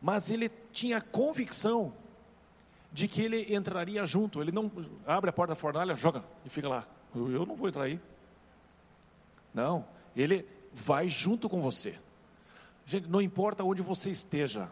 mas 0.00 0.30
ele 0.30 0.48
tinha 0.72 1.00
convicção 1.00 1.92
de 2.92 3.06
que 3.06 3.22
ele 3.22 3.54
entraria 3.54 4.06
junto. 4.06 4.40
Ele 4.40 4.52
não 4.52 4.70
abre 5.06 5.30
a 5.30 5.32
porta 5.32 5.52
da 5.54 5.56
fornalha, 5.56 5.96
joga 5.96 6.24
e 6.44 6.48
fica 6.48 6.68
lá. 6.68 6.86
Eu 7.14 7.44
não 7.44 7.56
vou 7.56 7.68
entrar 7.68 7.84
aí. 7.84 8.00
Não, 9.52 9.84
ele 10.16 10.46
vai 10.72 11.08
junto 11.08 11.48
com 11.48 11.60
você. 11.60 11.98
Gente, 12.86 13.08
não 13.08 13.20
importa 13.20 13.64
onde 13.64 13.82
você 13.82 14.10
esteja, 14.10 14.70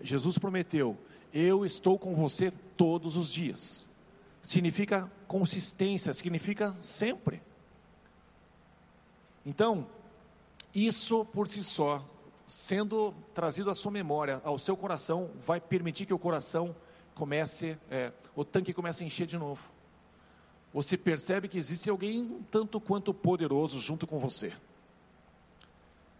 Jesus 0.00 0.38
prometeu: 0.38 0.96
Eu 1.32 1.64
estou 1.64 1.98
com 1.98 2.14
você 2.14 2.52
todos 2.76 3.16
os 3.16 3.32
dias. 3.32 3.88
Significa 4.42 5.10
consistência, 5.26 6.14
significa 6.14 6.76
sempre. 6.80 7.42
Então, 9.44 9.86
isso 10.74 11.24
por 11.26 11.48
si 11.48 11.64
só, 11.64 12.04
sendo 12.46 13.12
trazido 13.34 13.70
à 13.70 13.74
sua 13.74 13.90
memória, 13.90 14.40
ao 14.44 14.58
seu 14.58 14.76
coração, 14.76 15.30
vai 15.40 15.60
permitir 15.60 16.06
que 16.06 16.14
o 16.14 16.18
coração 16.18 16.74
comece, 17.14 17.76
é, 17.90 18.12
o 18.34 18.44
tanque 18.44 18.72
comece 18.72 19.02
a 19.02 19.06
encher 19.06 19.26
de 19.26 19.36
novo. 19.36 19.72
Você 20.72 20.96
percebe 20.96 21.48
que 21.48 21.58
existe 21.58 21.90
alguém 21.90 22.22
um 22.22 22.42
tanto 22.44 22.80
quanto 22.80 23.12
poderoso 23.12 23.80
junto 23.80 24.06
com 24.06 24.18
você. 24.18 24.52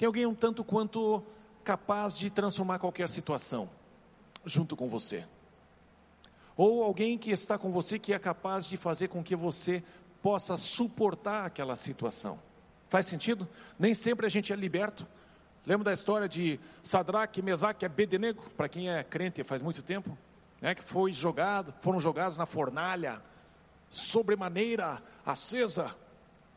Tem 0.01 0.07
alguém 0.07 0.25
um 0.25 0.35
tanto 0.35 0.65
quanto 0.65 1.23
capaz 1.63 2.17
de 2.17 2.31
transformar 2.31 2.79
qualquer 2.79 3.11
situação 3.11 3.69
junto 4.47 4.75
com 4.75 4.89
você. 4.89 5.27
Ou 6.57 6.83
alguém 6.83 7.19
que 7.19 7.31
está 7.31 7.59
com 7.59 7.71
você 7.71 7.99
que 7.99 8.15
é 8.15 8.19
capaz 8.19 8.65
de 8.65 8.79
fazer 8.79 9.09
com 9.09 9.23
que 9.23 9.37
você 9.37 9.83
possa 10.23 10.57
suportar 10.57 11.45
aquela 11.45 11.77
situação. 11.77 12.41
Faz 12.89 13.05
sentido? 13.05 13.47
Nem 13.79 13.95
sempre 13.95 14.25
a 14.25 14.29
gente 14.31 14.53
é 14.53 14.57
liberto 14.57 15.07
Lembra 15.67 15.85
da 15.85 15.93
história 15.93 16.29
de 16.29 16.59
Sadraque, 16.83 17.43
Mesaque 17.43 17.85
e 17.85 17.87
Abednego, 17.87 18.43
para 18.57 18.69
quem 18.69 18.91
é 18.91 19.05
crente 19.05 19.45
faz 19.45 19.61
muito 19.61 19.83
tempo, 19.83 20.17
né, 20.61 20.75
que 20.75 20.83
foi 20.83 21.13
jogado, 21.13 21.75
foram 21.81 22.01
jogados 22.01 22.37
na 22.37 22.47
fornalha, 22.47 23.21
sobremaneira 23.91 25.03
acesa, 25.25 25.95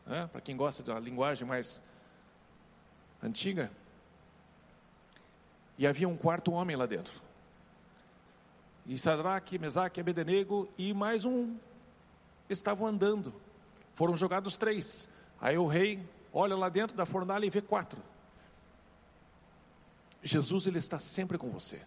né, 0.06 0.28
para 0.32 0.40
quem 0.40 0.56
gosta 0.56 0.82
da 0.82 0.98
linguagem 0.98 1.46
mais 1.46 1.82
antiga. 3.24 3.70
E 5.78 5.86
havia 5.86 6.08
um 6.08 6.16
quarto 6.16 6.52
homem 6.52 6.76
lá 6.76 6.86
dentro. 6.86 7.20
E 8.86 8.98
Sadraque, 8.98 9.58
Mesaque 9.58 9.98
Abednego 9.98 10.68
e 10.76 10.92
mais 10.92 11.24
um 11.24 11.56
estavam 12.48 12.86
andando. 12.86 13.34
Foram 13.94 14.14
jogados 14.14 14.56
três. 14.56 15.08
Aí 15.40 15.56
o 15.56 15.66
rei 15.66 16.06
olha 16.32 16.54
lá 16.54 16.68
dentro 16.68 16.96
da 16.96 17.06
fornalha 17.06 17.46
e 17.46 17.50
vê 17.50 17.62
quatro. 17.62 18.00
Jesus 20.22 20.66
ele 20.66 20.78
está 20.78 20.98
sempre 20.98 21.38
com 21.38 21.48
você. 21.48 21.80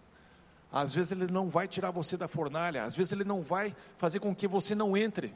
Às 0.71 0.93
vezes 0.93 1.11
ele 1.11 1.31
não 1.31 1.49
vai 1.49 1.67
tirar 1.67 1.91
você 1.91 2.17
da 2.17 2.27
fornalha, 2.27 2.83
às 2.83 2.95
vezes 2.95 3.13
ele 3.13 3.23
não 3.23 3.41
vai 3.41 3.75
fazer 3.97 4.19
com 4.19 4.35
que 4.35 4.47
você 4.47 4.75
não 4.75 4.97
entre. 4.97 5.33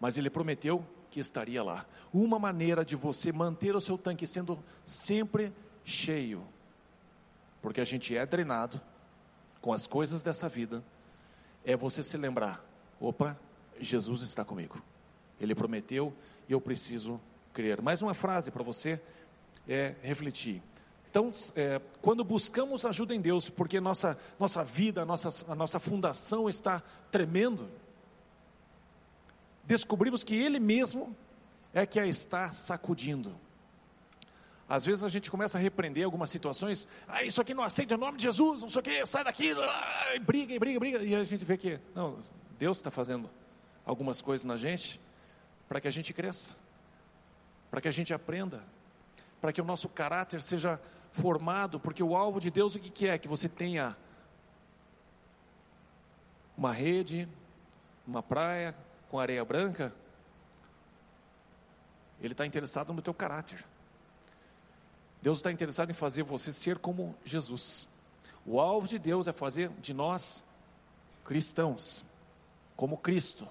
Mas 0.00 0.16
ele 0.16 0.30
prometeu 0.30 0.84
que 1.10 1.20
estaria 1.20 1.62
lá. 1.62 1.86
Uma 2.12 2.38
maneira 2.38 2.84
de 2.84 2.96
você 2.96 3.32
manter 3.32 3.74
o 3.74 3.80
seu 3.80 3.96
tanque 3.96 4.26
sendo 4.26 4.58
sempre 4.84 5.52
cheio, 5.84 6.42
porque 7.62 7.80
a 7.80 7.84
gente 7.84 8.16
é 8.16 8.24
drenado 8.26 8.80
com 9.60 9.72
as 9.72 9.86
coisas 9.86 10.22
dessa 10.22 10.48
vida, 10.48 10.82
é 11.64 11.76
você 11.76 12.02
se 12.02 12.16
lembrar: 12.16 12.64
opa, 13.00 13.38
Jesus 13.80 14.22
está 14.22 14.44
comigo. 14.44 14.82
Ele 15.40 15.54
prometeu 15.54 16.12
e 16.48 16.52
eu 16.52 16.60
preciso 16.60 17.20
crer. 17.52 17.80
Mais 17.80 18.02
uma 18.02 18.14
frase 18.14 18.50
para 18.50 18.62
você 18.62 19.00
é 19.68 19.94
refletir. 20.02 20.62
Então, 21.10 21.32
é, 21.56 21.80
quando 22.02 22.22
buscamos 22.22 22.84
ajuda 22.84 23.14
em 23.14 23.20
Deus, 23.20 23.48
porque 23.48 23.80
nossa, 23.80 24.18
nossa 24.38 24.62
vida, 24.62 25.04
nossa, 25.04 25.50
a 25.50 25.54
nossa 25.54 25.80
fundação 25.80 26.48
está 26.48 26.82
tremendo, 27.10 27.68
descobrimos 29.68 30.24
que 30.24 30.34
Ele 30.34 30.58
mesmo 30.58 31.14
é 31.74 31.84
que 31.84 32.00
a 32.00 32.06
está 32.06 32.50
sacudindo. 32.52 33.38
Às 34.66 34.84
vezes 34.84 35.04
a 35.04 35.08
gente 35.08 35.30
começa 35.30 35.58
a 35.58 35.60
repreender 35.60 36.04
algumas 36.04 36.30
situações, 36.30 36.88
ah, 37.06 37.22
isso 37.22 37.40
aqui 37.40 37.52
não 37.52 37.62
aceita 37.62 37.94
o 37.94 37.98
nome 37.98 38.16
de 38.16 38.24
Jesus, 38.24 38.62
não 38.62 38.68
sei 38.68 38.80
o 38.80 38.82
que, 38.82 39.06
sai 39.06 39.24
daqui, 39.24 39.52
ah, 39.52 40.14
e 40.14 40.18
briga, 40.18 40.54
e 40.54 40.58
briga, 40.58 40.80
briga, 40.80 40.98
e 40.98 41.14
a 41.14 41.22
gente 41.24 41.44
vê 41.44 41.56
que, 41.58 41.78
não, 41.94 42.18
Deus 42.58 42.78
está 42.78 42.90
fazendo 42.90 43.30
algumas 43.84 44.22
coisas 44.22 44.44
na 44.44 44.56
gente 44.56 45.00
para 45.68 45.80
que 45.80 45.88
a 45.88 45.90
gente 45.90 46.14
cresça, 46.14 46.54
para 47.70 47.80
que 47.80 47.88
a 47.88 47.92
gente 47.92 48.12
aprenda, 48.12 48.62
para 49.40 49.52
que 49.52 49.60
o 49.60 49.64
nosso 49.64 49.88
caráter 49.88 50.40
seja 50.40 50.80
formado, 51.12 51.78
porque 51.78 52.02
o 52.02 52.16
alvo 52.16 52.40
de 52.40 52.50
Deus 52.50 52.74
o 52.74 52.80
que, 52.80 52.90
que 52.90 53.06
é? 53.06 53.18
Que 53.18 53.28
você 53.28 53.48
tenha 53.48 53.96
uma 56.56 56.72
rede, 56.72 57.28
uma 58.06 58.22
praia 58.22 58.74
com 59.08 59.18
areia 59.18 59.44
branca. 59.44 59.92
Ele 62.20 62.32
está 62.32 62.44
interessado 62.44 62.92
no 62.92 63.02
teu 63.02 63.14
caráter. 63.14 63.64
Deus 65.20 65.38
está 65.38 65.50
interessado 65.50 65.90
em 65.90 65.94
fazer 65.94 66.22
você 66.22 66.52
ser 66.52 66.78
como 66.78 67.14
Jesus. 67.24 67.88
O 68.46 68.60
alvo 68.60 68.86
de 68.86 68.98
Deus 68.98 69.26
é 69.26 69.32
fazer 69.32 69.70
de 69.80 69.92
nós 69.92 70.44
cristãos, 71.24 72.04
como 72.76 72.96
Cristo, 72.96 73.46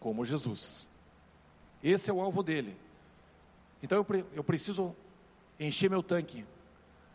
como 0.00 0.24
Jesus. 0.24 0.88
Esse 1.82 2.10
é 2.10 2.12
o 2.12 2.20
alvo 2.20 2.42
dele. 2.42 2.76
Então 3.82 3.98
eu, 3.98 4.26
eu 4.34 4.42
preciso 4.42 4.94
encher 5.58 5.88
meu 5.88 6.02
tanque 6.02 6.44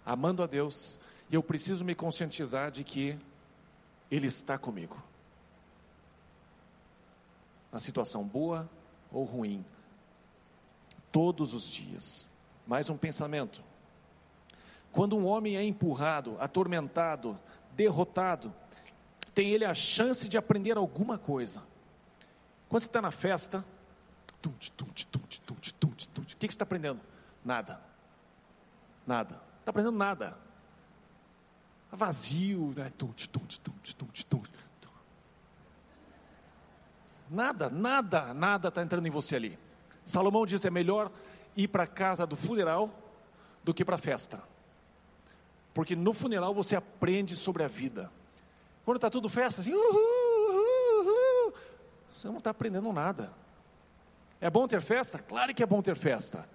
amando 0.06 0.42
a 0.42 0.48
Deus, 0.48 0.98
e 1.30 1.36
eu 1.36 1.44
preciso 1.44 1.86
me 1.86 1.94
conscientizar 1.94 2.72
de 2.72 2.84
que 2.84 3.18
Ele 4.10 4.28
está 4.28 4.58
comigo. 4.58 5.02
Na 7.72 7.80
situação 7.80 8.24
boa 8.24 8.70
ou 9.12 9.24
ruim, 9.24 9.66
todos 11.12 11.54
os 11.54 11.70
dias. 11.70 12.30
Mais 12.66 12.90
um 12.90 12.98
pensamento. 12.98 13.64
Quando 14.92 15.18
um 15.18 15.26
homem 15.26 15.56
é 15.56 15.64
empurrado, 15.64 16.36
atormentado, 16.40 17.40
derrotado, 17.74 18.54
tem 19.34 19.52
ele 19.52 19.66
a 19.66 19.74
chance 19.74 20.28
de 20.28 20.38
aprender 20.38 20.78
alguma 20.78 21.18
coisa. 21.18 21.62
Quando 22.68 22.82
você 22.82 22.88
está 22.88 23.02
na 23.02 23.12
festa, 23.12 23.64
o 24.44 24.50
que, 24.50 26.36
que 26.36 26.48
você 26.48 26.48
está 26.48 26.64
aprendendo? 26.64 27.02
Nada. 27.44 27.80
Nada 29.06 29.50
está 29.60 29.72
aprendendo 29.72 29.98
nada. 29.98 30.38
Está 31.86 31.98
vazio, 31.98 32.74
né? 32.76 32.92
Nada, 37.30 37.70
nada, 37.70 38.34
nada 38.34 38.70
está 38.70 38.82
entrando 38.82 39.06
em 39.06 39.12
você 39.12 39.36
ali. 39.36 39.60
Salomão 40.04 40.46
diz: 40.46 40.66
é 40.66 40.70
melhor 40.70 41.12
ir 41.56 41.68
para 41.68 41.84
a 41.84 41.88
casa 41.88 42.26
do 42.26 42.36
funeral 42.36 42.90
do 43.64 43.74
que 43.74 43.86
para 43.86 43.96
a 43.96 44.00
festa. 44.00 44.42
Porque 45.74 45.96
no 45.96 46.14
funeral 46.14 46.54
você 46.54 46.76
aprende 46.76 47.36
sobre 47.36 47.64
a 47.64 47.68
vida. 47.68 48.12
Quando 48.84 48.98
está 48.98 49.10
tudo 49.10 49.30
festa, 49.30 49.62
assim, 49.62 49.74
uhul, 49.74 49.94
uhul, 49.94 51.06
uhul, 51.06 51.54
você 52.14 52.28
não 52.28 52.40
está 52.40 52.50
aprendendo 52.50 52.92
nada. 52.92 53.32
É 54.42 54.50
bom 54.50 54.68
ter 54.68 54.82
festa? 54.82 55.20
Claro 55.20 55.54
que 55.54 55.62
é 55.62 55.66
bom 55.66 55.82
ter 55.82 55.96
festa. 55.96 56.48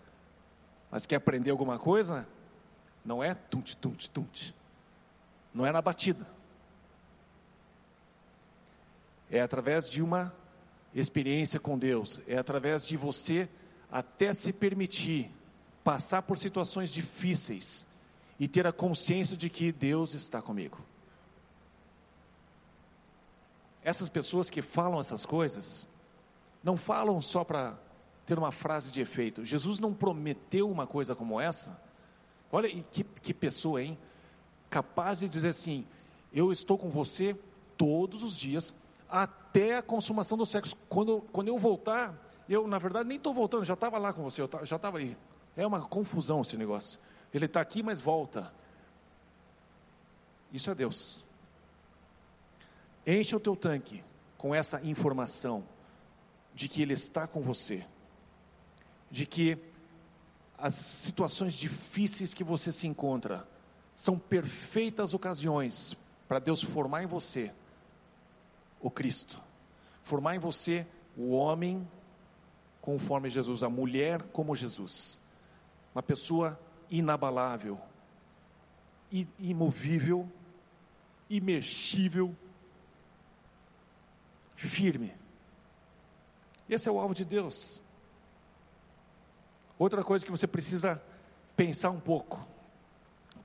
Mas 0.90 1.06
quer 1.06 1.16
aprender 1.16 1.50
alguma 1.50 1.78
coisa? 1.78 2.26
Não 3.04 3.22
é 3.22 3.34
tunte, 3.34 3.76
tunte, 3.76 4.10
tunte. 4.10 4.54
Não 5.52 5.64
é 5.64 5.70
na 5.70 5.82
batida. 5.82 6.26
É 9.30 9.40
através 9.40 9.88
de 9.88 10.02
uma 10.02 10.32
experiência 11.00 11.58
com 11.58 11.78
Deus. 11.78 12.20
É 12.26 12.36
através 12.36 12.86
de 12.86 12.96
você 12.96 13.48
até 13.90 14.32
se 14.32 14.52
permitir 14.52 15.30
passar 15.82 16.22
por 16.22 16.38
situações 16.38 16.90
difíceis 16.90 17.86
e 18.38 18.48
ter 18.48 18.66
a 18.66 18.72
consciência 18.72 19.36
de 19.36 19.48
que 19.50 19.70
Deus 19.70 20.14
está 20.14 20.40
comigo. 20.40 20.78
Essas 23.82 24.08
pessoas 24.08 24.48
que 24.48 24.62
falam 24.62 24.98
essas 24.98 25.26
coisas, 25.26 25.86
não 26.62 26.76
falam 26.76 27.20
só 27.20 27.44
para 27.44 27.78
ter 28.24 28.38
uma 28.38 28.50
frase 28.50 28.90
de 28.90 29.00
efeito. 29.00 29.44
Jesus 29.44 29.78
não 29.78 29.92
prometeu 29.92 30.70
uma 30.70 30.86
coisa 30.86 31.14
como 31.14 31.38
essa 31.38 31.84
Olha 32.54 32.68
que, 32.68 33.02
que 33.02 33.34
pessoa, 33.34 33.82
hein? 33.82 33.98
Capaz 34.70 35.18
de 35.18 35.28
dizer 35.28 35.48
assim: 35.48 35.84
Eu 36.32 36.52
estou 36.52 36.78
com 36.78 36.88
você 36.88 37.36
todos 37.76 38.22
os 38.22 38.38
dias, 38.38 38.72
até 39.14 39.76
a 39.76 39.82
consumação 39.82 40.36
do 40.36 40.44
sexo. 40.44 40.76
Quando, 40.88 41.20
quando 41.30 41.46
eu 41.46 41.56
voltar, 41.56 42.20
eu 42.48 42.66
na 42.66 42.78
verdade 42.78 43.08
nem 43.08 43.16
estou 43.16 43.32
voltando, 43.32 43.64
já 43.64 43.74
estava 43.74 43.96
lá 43.96 44.12
com 44.12 44.24
você, 44.24 44.42
eu 44.42 44.50
já 44.64 44.74
estava 44.74 44.98
aí. 44.98 45.16
É 45.56 45.64
uma 45.64 45.82
confusão 45.82 46.40
esse 46.40 46.56
negócio. 46.56 46.98
Ele 47.32 47.44
está 47.44 47.60
aqui, 47.60 47.80
mas 47.80 48.00
volta. 48.00 48.52
Isso 50.52 50.68
é 50.68 50.74
Deus. 50.74 51.24
Enche 53.06 53.36
o 53.36 53.40
teu 53.40 53.54
tanque 53.54 54.02
com 54.36 54.52
essa 54.52 54.82
informação 54.82 55.64
de 56.52 56.68
que 56.68 56.82
Ele 56.82 56.94
está 56.94 57.24
com 57.28 57.40
você, 57.40 57.86
de 59.12 59.26
que 59.26 59.56
as 60.58 60.74
situações 60.74 61.54
difíceis 61.54 62.34
que 62.34 62.42
você 62.42 62.72
se 62.72 62.88
encontra 62.88 63.46
são 63.94 64.18
perfeitas 64.18 65.14
ocasiões 65.14 65.96
para 66.26 66.40
Deus 66.40 66.64
formar 66.64 67.04
em 67.04 67.06
você 67.06 67.52
o 68.84 68.90
Cristo, 68.90 69.42
formar 70.02 70.36
em 70.36 70.38
você 70.38 70.86
o 71.16 71.30
homem 71.30 71.88
conforme 72.82 73.30
Jesus, 73.30 73.62
a 73.62 73.70
mulher 73.70 74.20
como 74.24 74.54
Jesus, 74.54 75.18
uma 75.94 76.02
pessoa 76.02 76.60
inabalável, 76.90 77.80
imovível, 79.38 80.30
imexível, 81.30 82.36
firme. 84.54 85.14
Esse 86.68 86.86
é 86.86 86.92
o 86.92 87.00
alvo 87.00 87.14
de 87.14 87.24
Deus. 87.24 87.80
Outra 89.78 90.02
coisa 90.02 90.26
que 90.26 90.30
você 90.30 90.46
precisa 90.46 91.02
pensar 91.56 91.88
um 91.88 92.00
pouco, 92.00 92.46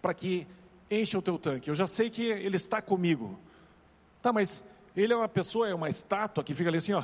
para 0.01 0.13
que 0.13 0.45
encha 0.91 1.17
o 1.17 1.21
teu 1.21 1.39
tanque. 1.39 1.69
Eu 1.69 1.75
já 1.75 1.87
sei 1.87 2.09
que 2.09 2.23
ele 2.23 2.57
está 2.57 2.81
comigo. 2.81 3.39
Tá, 4.21 4.33
mas 4.33 4.65
ele 5.03 5.13
é 5.13 5.15
uma 5.15 5.29
pessoa, 5.29 5.69
é 5.69 5.73
uma 5.73 5.89
estátua 5.89 6.43
que 6.43 6.53
fica 6.53 6.69
ali 6.69 6.77
assim, 6.77 6.93
ó. 6.93 7.03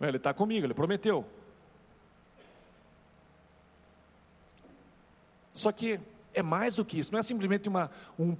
Ele 0.00 0.16
está 0.16 0.32
comigo, 0.32 0.66
ele 0.66 0.74
prometeu. 0.74 1.26
Só 5.52 5.70
que 5.70 6.00
é 6.32 6.42
mais 6.42 6.76
do 6.76 6.84
que 6.84 6.98
isso, 6.98 7.12
não 7.12 7.18
é 7.18 7.22
simplesmente 7.22 7.68
uma, 7.68 7.90
um 8.18 8.36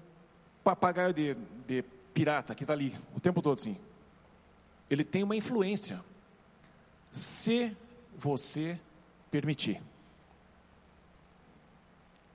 papagaio 0.64 1.12
de, 1.12 1.34
de 1.66 1.82
pirata 2.14 2.54
que 2.54 2.62
está 2.62 2.72
ali 2.72 2.96
o 3.14 3.20
tempo 3.20 3.42
todo 3.42 3.58
assim. 3.58 3.76
Ele 4.88 5.04
tem 5.04 5.22
uma 5.22 5.36
influência. 5.36 6.02
Se 7.12 7.76
você 8.16 8.78
permitir. 9.30 9.82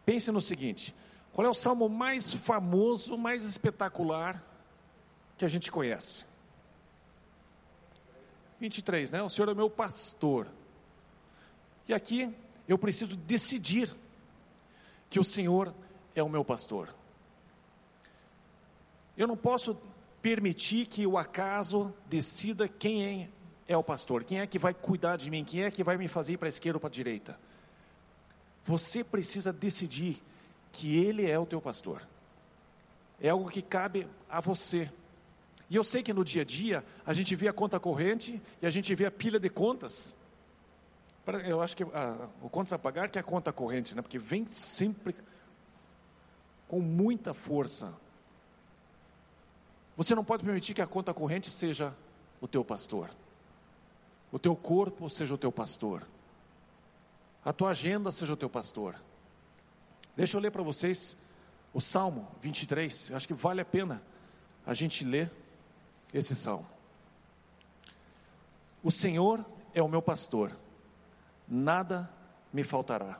Pense 0.05 0.31
no 0.31 0.41
seguinte: 0.41 0.93
qual 1.33 1.47
é 1.47 1.49
o 1.49 1.53
salmo 1.53 1.89
mais 1.89 2.31
famoso, 2.31 3.17
mais 3.17 3.43
espetacular 3.43 4.41
que 5.37 5.45
a 5.45 5.47
gente 5.47 5.71
conhece? 5.71 6.25
23, 8.59 9.11
né? 9.11 9.21
O 9.21 9.29
Senhor 9.29 9.49
é 9.49 9.53
meu 9.53 9.69
pastor. 9.69 10.47
E 11.87 11.93
aqui 11.93 12.33
eu 12.67 12.77
preciso 12.77 13.15
decidir 13.15 13.95
que 15.09 15.19
o 15.19 15.23
Senhor 15.23 15.73
é 16.15 16.23
o 16.23 16.29
meu 16.29 16.43
pastor. 16.43 16.93
Eu 19.17 19.27
não 19.27 19.37
posso 19.37 19.77
permitir 20.21 20.87
que 20.87 21.05
o 21.05 21.17
acaso 21.17 21.93
decida 22.07 22.67
quem 22.67 23.05
é, 23.05 23.29
é 23.67 23.77
o 23.77 23.83
pastor, 23.83 24.23
quem 24.23 24.39
é 24.39 24.47
que 24.47 24.57
vai 24.57 24.73
cuidar 24.73 25.17
de 25.17 25.29
mim, 25.29 25.43
quem 25.43 25.63
é 25.63 25.71
que 25.71 25.83
vai 25.83 25.97
me 25.97 26.07
fazer 26.07 26.37
para 26.37 26.47
a 26.47 26.49
esquerda 26.49 26.77
ou 26.77 26.81
para 26.81 26.89
a 26.89 26.91
direita. 26.91 27.39
Você 28.63 29.03
precisa 29.03 29.53
decidir 29.53 30.21
que 30.71 30.97
Ele 30.97 31.29
é 31.29 31.37
o 31.37 31.45
teu 31.45 31.61
pastor. 31.61 32.01
É 33.21 33.29
algo 33.29 33.49
que 33.49 33.61
cabe 33.61 34.07
a 34.27 34.41
você. 34.41 34.91
E 35.69 35.75
eu 35.75 35.83
sei 35.83 36.03
que 36.03 36.13
no 36.13 36.23
dia 36.23 36.43
a 36.43 36.45
dia 36.45 36.85
a 37.05 37.13
gente 37.13 37.35
vê 37.35 37.47
a 37.47 37.53
conta 37.53 37.79
corrente 37.79 38.41
e 38.61 38.65
a 38.65 38.69
gente 38.69 38.93
vê 38.93 39.05
a 39.05 39.11
pilha 39.11 39.39
de 39.39 39.49
contas. 39.49 40.15
Eu 41.45 41.61
acho 41.61 41.75
que 41.75 41.83
a, 41.83 42.29
o 42.41 42.49
contas 42.49 42.73
a 42.73 42.77
pagar 42.77 43.09
que 43.09 43.17
é 43.17 43.21
a 43.21 43.23
conta 43.23 43.51
corrente, 43.51 43.95
né? 43.95 44.01
porque 44.01 44.19
vem 44.19 44.45
sempre 44.45 45.15
com 46.67 46.79
muita 46.79 47.33
força. 47.33 47.93
Você 49.97 50.13
não 50.13 50.23
pode 50.23 50.43
permitir 50.43 50.73
que 50.73 50.81
a 50.81 50.87
conta 50.87 51.13
corrente 51.13 51.49
seja 51.49 51.95
o 52.39 52.47
teu 52.47 52.63
pastor, 52.63 53.09
o 54.31 54.37
teu 54.37 54.55
corpo 54.55 55.09
seja 55.09 55.33
o 55.33 55.37
teu 55.37 55.51
pastor, 55.51 56.05
a 57.43 57.53
tua 57.53 57.69
agenda 57.69 58.11
seja 58.11 58.33
o 58.33 58.37
teu 58.37 58.49
pastor. 58.49 58.95
Deixa 60.15 60.37
eu 60.37 60.41
ler 60.41 60.51
para 60.51 60.61
vocês 60.61 61.17
o 61.73 61.81
Salmo 61.81 62.27
23, 62.41 63.13
acho 63.13 63.27
que 63.27 63.33
vale 63.33 63.61
a 63.61 63.65
pena 63.65 64.01
a 64.65 64.73
gente 64.73 65.03
ler 65.03 65.31
esse 66.17 66.35
salmo. 66.35 66.67
O 68.81 68.91
Senhor 68.91 69.45
é 69.73 69.81
o 69.81 69.87
meu 69.87 70.01
pastor, 70.01 70.55
nada 71.47 72.09
me 72.53 72.63
faltará. 72.63 73.19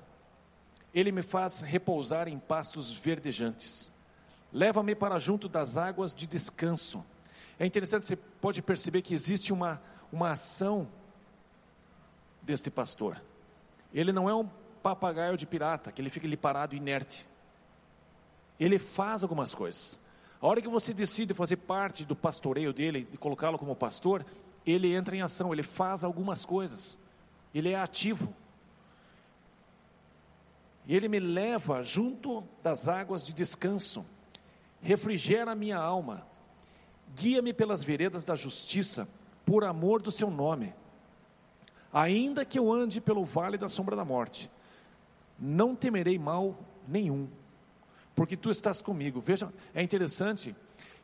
Ele 0.93 1.11
me 1.11 1.21
faz 1.21 1.59
repousar 1.59 2.27
em 2.27 2.39
pastos 2.39 2.91
verdejantes. 2.91 3.91
Leva-me 4.53 4.95
para 4.95 5.19
junto 5.19 5.49
das 5.49 5.75
águas 5.75 6.13
de 6.13 6.25
descanso. 6.25 7.05
É 7.59 7.65
interessante, 7.65 8.05
você 8.05 8.15
pode 8.15 8.61
perceber 8.61 9.01
que 9.01 9.13
existe 9.13 9.51
uma, 9.51 9.81
uma 10.11 10.31
ação 10.31 10.87
deste 12.41 12.71
pastor. 12.71 13.21
Ele 13.93 14.13
não 14.13 14.29
é 14.29 14.35
um 14.35 14.47
papagaio 14.81 15.35
de 15.35 15.45
pirata, 15.45 15.91
que 15.91 16.01
ele 16.01 16.09
fica 16.09 16.27
ali 16.27 16.37
parado 16.37 16.75
inerte. 16.75 17.27
Ele 18.57 18.79
faz 18.79 19.23
algumas 19.23 19.53
coisas. 19.53 19.99
A 20.45 20.47
hora 20.47 20.61
que 20.61 20.69
você 20.69 20.93
decide 20.93 21.33
fazer 21.33 21.55
parte 21.55 22.05
do 22.05 22.15
pastoreio 22.15 22.71
dele 22.71 23.07
e 23.11 23.17
colocá-lo 23.17 23.57
como 23.57 23.75
pastor, 23.75 24.23
ele 24.63 24.93
entra 24.93 25.15
em 25.15 25.23
ação, 25.23 25.51
ele 25.51 25.63
faz 25.63 26.03
algumas 26.03 26.45
coisas. 26.45 26.99
Ele 27.51 27.71
é 27.71 27.75
ativo. 27.75 28.31
E 30.85 30.95
ele 30.95 31.07
me 31.07 31.19
leva 31.19 31.81
junto 31.81 32.43
das 32.61 32.87
águas 32.87 33.23
de 33.23 33.33
descanso, 33.33 34.05
refrigera 34.83 35.53
a 35.53 35.55
minha 35.55 35.79
alma, 35.79 36.27
guia-me 37.15 37.51
pelas 37.51 37.83
veredas 37.83 38.23
da 38.23 38.35
justiça, 38.35 39.09
por 39.47 39.63
amor 39.63 39.99
do 39.99 40.11
seu 40.11 40.29
nome. 40.29 40.75
Ainda 41.91 42.45
que 42.45 42.59
eu 42.59 42.71
ande 42.71 43.01
pelo 43.01 43.25
vale 43.25 43.57
da 43.57 43.67
sombra 43.67 43.95
da 43.95 44.05
morte, 44.05 44.47
não 45.39 45.75
temerei 45.75 46.19
mal 46.19 46.55
nenhum, 46.87 47.27
porque 48.15 48.37
tu 48.37 48.49
estás 48.49 48.81
comigo. 48.81 49.19
Veja, 49.19 49.53
é 49.73 49.83
interessante 49.83 50.55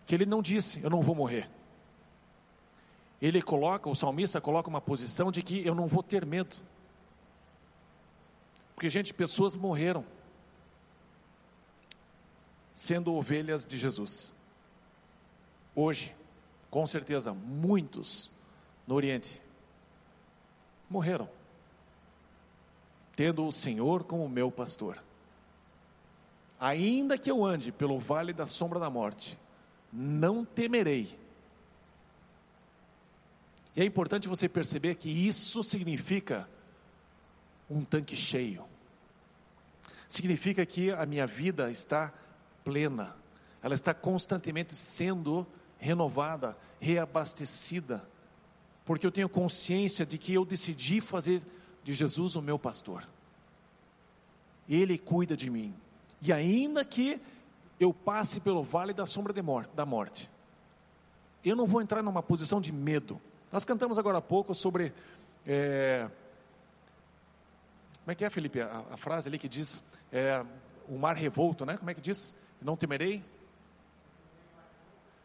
que 0.06 0.16
ele 0.16 0.26
não 0.26 0.42
disse, 0.42 0.82
eu 0.82 0.90
não 0.90 1.02
vou 1.02 1.14
morrer. 1.14 1.50
Ele 3.22 3.42
coloca, 3.42 3.90
o 3.90 3.96
salmista 3.96 4.42
coloca 4.42 4.70
uma 4.70 4.82
posição 4.82 5.32
de 5.32 5.44
que 5.44 5.66
eu 5.66 5.76
não 5.76 5.88
vou 5.88 6.02
ter 6.02 6.26
medo. 6.26 6.56
Porque, 8.74 8.90
gente, 8.90 9.14
pessoas 9.14 9.56
morreram 9.56 10.04
sendo 12.74 13.14
ovelhas 13.14 13.64
de 13.64 13.78
Jesus. 13.78 14.34
Hoje, 15.76 16.16
com 16.70 16.88
certeza, 16.88 17.32
muitos 17.34 18.32
no 18.88 18.96
Oriente 18.96 19.40
morreram, 20.90 21.30
tendo 23.16 23.46
o 23.46 23.52
Senhor 23.52 24.04
como 24.04 24.28
meu 24.28 24.50
pastor. 24.50 24.98
Ainda 26.62 27.18
que 27.18 27.30
eu 27.30 27.44
ande 27.44 27.74
pelo 27.74 28.00
vale 28.00 28.32
da 28.32 28.46
sombra 28.46 28.80
da 28.80 28.90
morte, 28.90 29.38
não 29.92 30.46
temerei. 30.46 31.20
E 33.76 33.82
é 33.82 33.84
importante 33.84 34.30
você 34.30 34.48
perceber 34.48 34.96
que 34.96 35.10
isso 35.10 35.62
significa 35.62 36.48
um 37.70 37.84
tanque 37.84 38.16
cheio 38.16 38.64
significa 40.12 40.66
que 40.66 40.92
a 40.92 41.06
minha 41.06 41.26
vida 41.26 41.72
está 41.72 42.14
plena, 42.66 43.16
ela 43.64 43.74
está 43.74 43.94
constantemente 43.94 44.76
sendo 44.76 45.48
renovada, 45.80 46.58
reabastecida, 46.80 48.06
porque 48.86 49.06
eu 49.06 49.12
tenho 49.12 49.30
consciência 49.30 50.06
de 50.06 50.18
que 50.18 50.34
eu 50.34 50.44
decidi 50.44 51.00
fazer 51.00 51.42
de 51.84 51.94
Jesus 51.94 52.36
o 52.36 52.42
meu 52.42 52.60
pastor. 52.60 53.08
Ele 54.68 54.98
cuida 54.98 55.36
de 55.36 55.50
mim. 55.50 55.74
E 56.22 56.32
ainda 56.32 56.86
que 56.86 57.20
eu 57.80 57.94
passe 57.94 58.40
pelo 58.40 58.64
vale 58.64 58.94
da 58.94 59.06
sombra 59.06 59.42
morte, 59.42 59.72
da 59.74 59.86
morte, 59.86 60.30
eu 61.44 61.56
não 61.56 61.66
vou 61.66 61.82
entrar 61.82 62.04
numa 62.04 62.22
posição 62.22 62.62
de 62.62 62.72
medo. 62.72 63.20
Nós 63.52 63.66
cantamos 63.66 63.98
agora 63.98 64.20
há 64.20 64.22
pouco 64.22 64.54
sobre. 64.54 64.94
É, 65.46 66.08
como 68.02 68.12
é 68.12 68.16
que 68.16 68.24
é, 68.24 68.30
Felipe, 68.30 68.62
a, 68.62 68.84
a 68.92 68.98
frase 68.98 69.28
ali 69.28 69.40
que 69.40 69.50
diz: 69.50 69.84
é, 70.12 70.46
o 70.88 70.98
mar 70.98 71.16
revolto, 71.16 71.66
né? 71.66 71.78
Como 71.78 71.90
é 71.90 71.94
que 71.94 72.02
diz? 72.02 72.36
Não 72.62 72.78
temerei? 72.78 73.24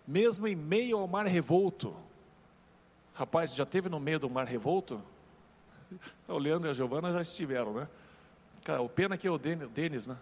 Mesmo 0.06 0.48
em 0.48 0.56
meio 0.56 0.98
ao 0.98 1.06
mar 1.06 1.26
revolto. 1.26 1.94
Rapaz, 3.12 3.54
já 3.54 3.66
teve 3.66 3.88
no 3.88 4.00
meio 4.00 4.18
do 4.18 4.30
mar 4.30 4.46
revolto? 4.46 5.02
O 6.26 6.38
Leandro 6.38 6.68
e 6.68 6.70
a 6.70 6.74
Giovana 6.74 7.12
já 7.12 7.22
estiveram, 7.22 7.72
né? 7.72 7.88
Cara, 8.64 8.82
o 8.82 8.88
pena 8.88 9.16
que 9.16 9.28
é 9.28 9.30
o 9.30 9.38
Denis, 9.38 10.09
né? 10.09 10.16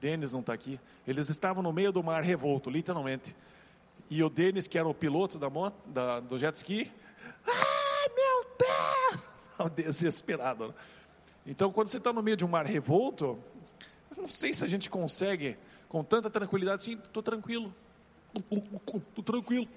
Denis 0.00 0.32
não 0.32 0.40
está 0.40 0.52
aqui. 0.52 0.80
Eles 1.06 1.28
estavam 1.28 1.62
no 1.62 1.72
meio 1.72 1.92
do 1.92 2.02
mar 2.02 2.22
revolto, 2.22 2.70
literalmente. 2.70 3.36
E 4.08 4.22
o 4.24 4.30
Denis, 4.30 4.66
que 4.66 4.78
era 4.78 4.88
o 4.88 4.94
piloto 4.94 5.38
da 5.38 5.50
moto, 5.50 5.76
da, 5.86 6.20
do 6.20 6.38
jet 6.38 6.56
ski, 6.56 6.90
ai 7.46 8.08
meu 8.14 8.46
Deus! 8.58 9.72
Desesperado. 9.76 10.68
Né? 10.68 10.74
Então, 11.46 11.70
quando 11.70 11.88
você 11.88 11.98
está 11.98 12.12
no 12.12 12.22
meio 12.22 12.36
de 12.36 12.44
um 12.44 12.48
mar 12.48 12.66
revolto, 12.66 13.38
não 14.16 14.28
sei 14.28 14.52
se 14.52 14.64
a 14.64 14.68
gente 14.68 14.90
consegue, 14.90 15.56
com 15.88 16.02
tanta 16.02 16.30
tranquilidade, 16.30 16.84
sim, 16.84 16.94
estou 16.94 17.22
tranquilo. 17.22 17.72
Estou 18.34 19.24
tranquilo. 19.24 19.68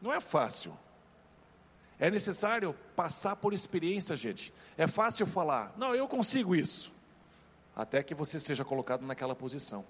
Não 0.00 0.12
é 0.12 0.20
fácil. 0.20 0.76
É 1.98 2.10
necessário 2.10 2.74
passar 2.94 3.36
por 3.36 3.54
experiência, 3.54 4.14
gente. 4.16 4.52
É 4.76 4.86
fácil 4.86 5.26
falar, 5.26 5.74
não, 5.78 5.94
eu 5.94 6.06
consigo 6.06 6.54
isso. 6.54 6.92
Até 7.76 8.02
que 8.02 8.14
você 8.14 8.40
seja 8.40 8.64
colocado 8.64 9.04
naquela 9.04 9.36
posição. 9.36 9.84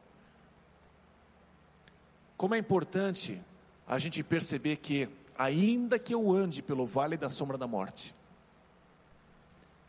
Como 2.37 2.55
é 2.55 2.59
importante 2.59 3.41
a 3.87 3.99
gente 3.99 4.23
perceber 4.25 4.77
que, 4.77 5.09
ainda 5.39 5.99
que 5.99 6.13
eu 6.13 6.33
ande 6.33 6.61
pelo 6.61 6.85
vale 6.85 7.17
da 7.17 7.31
sombra 7.31 7.57
da 7.57 7.67
morte, 7.67 8.13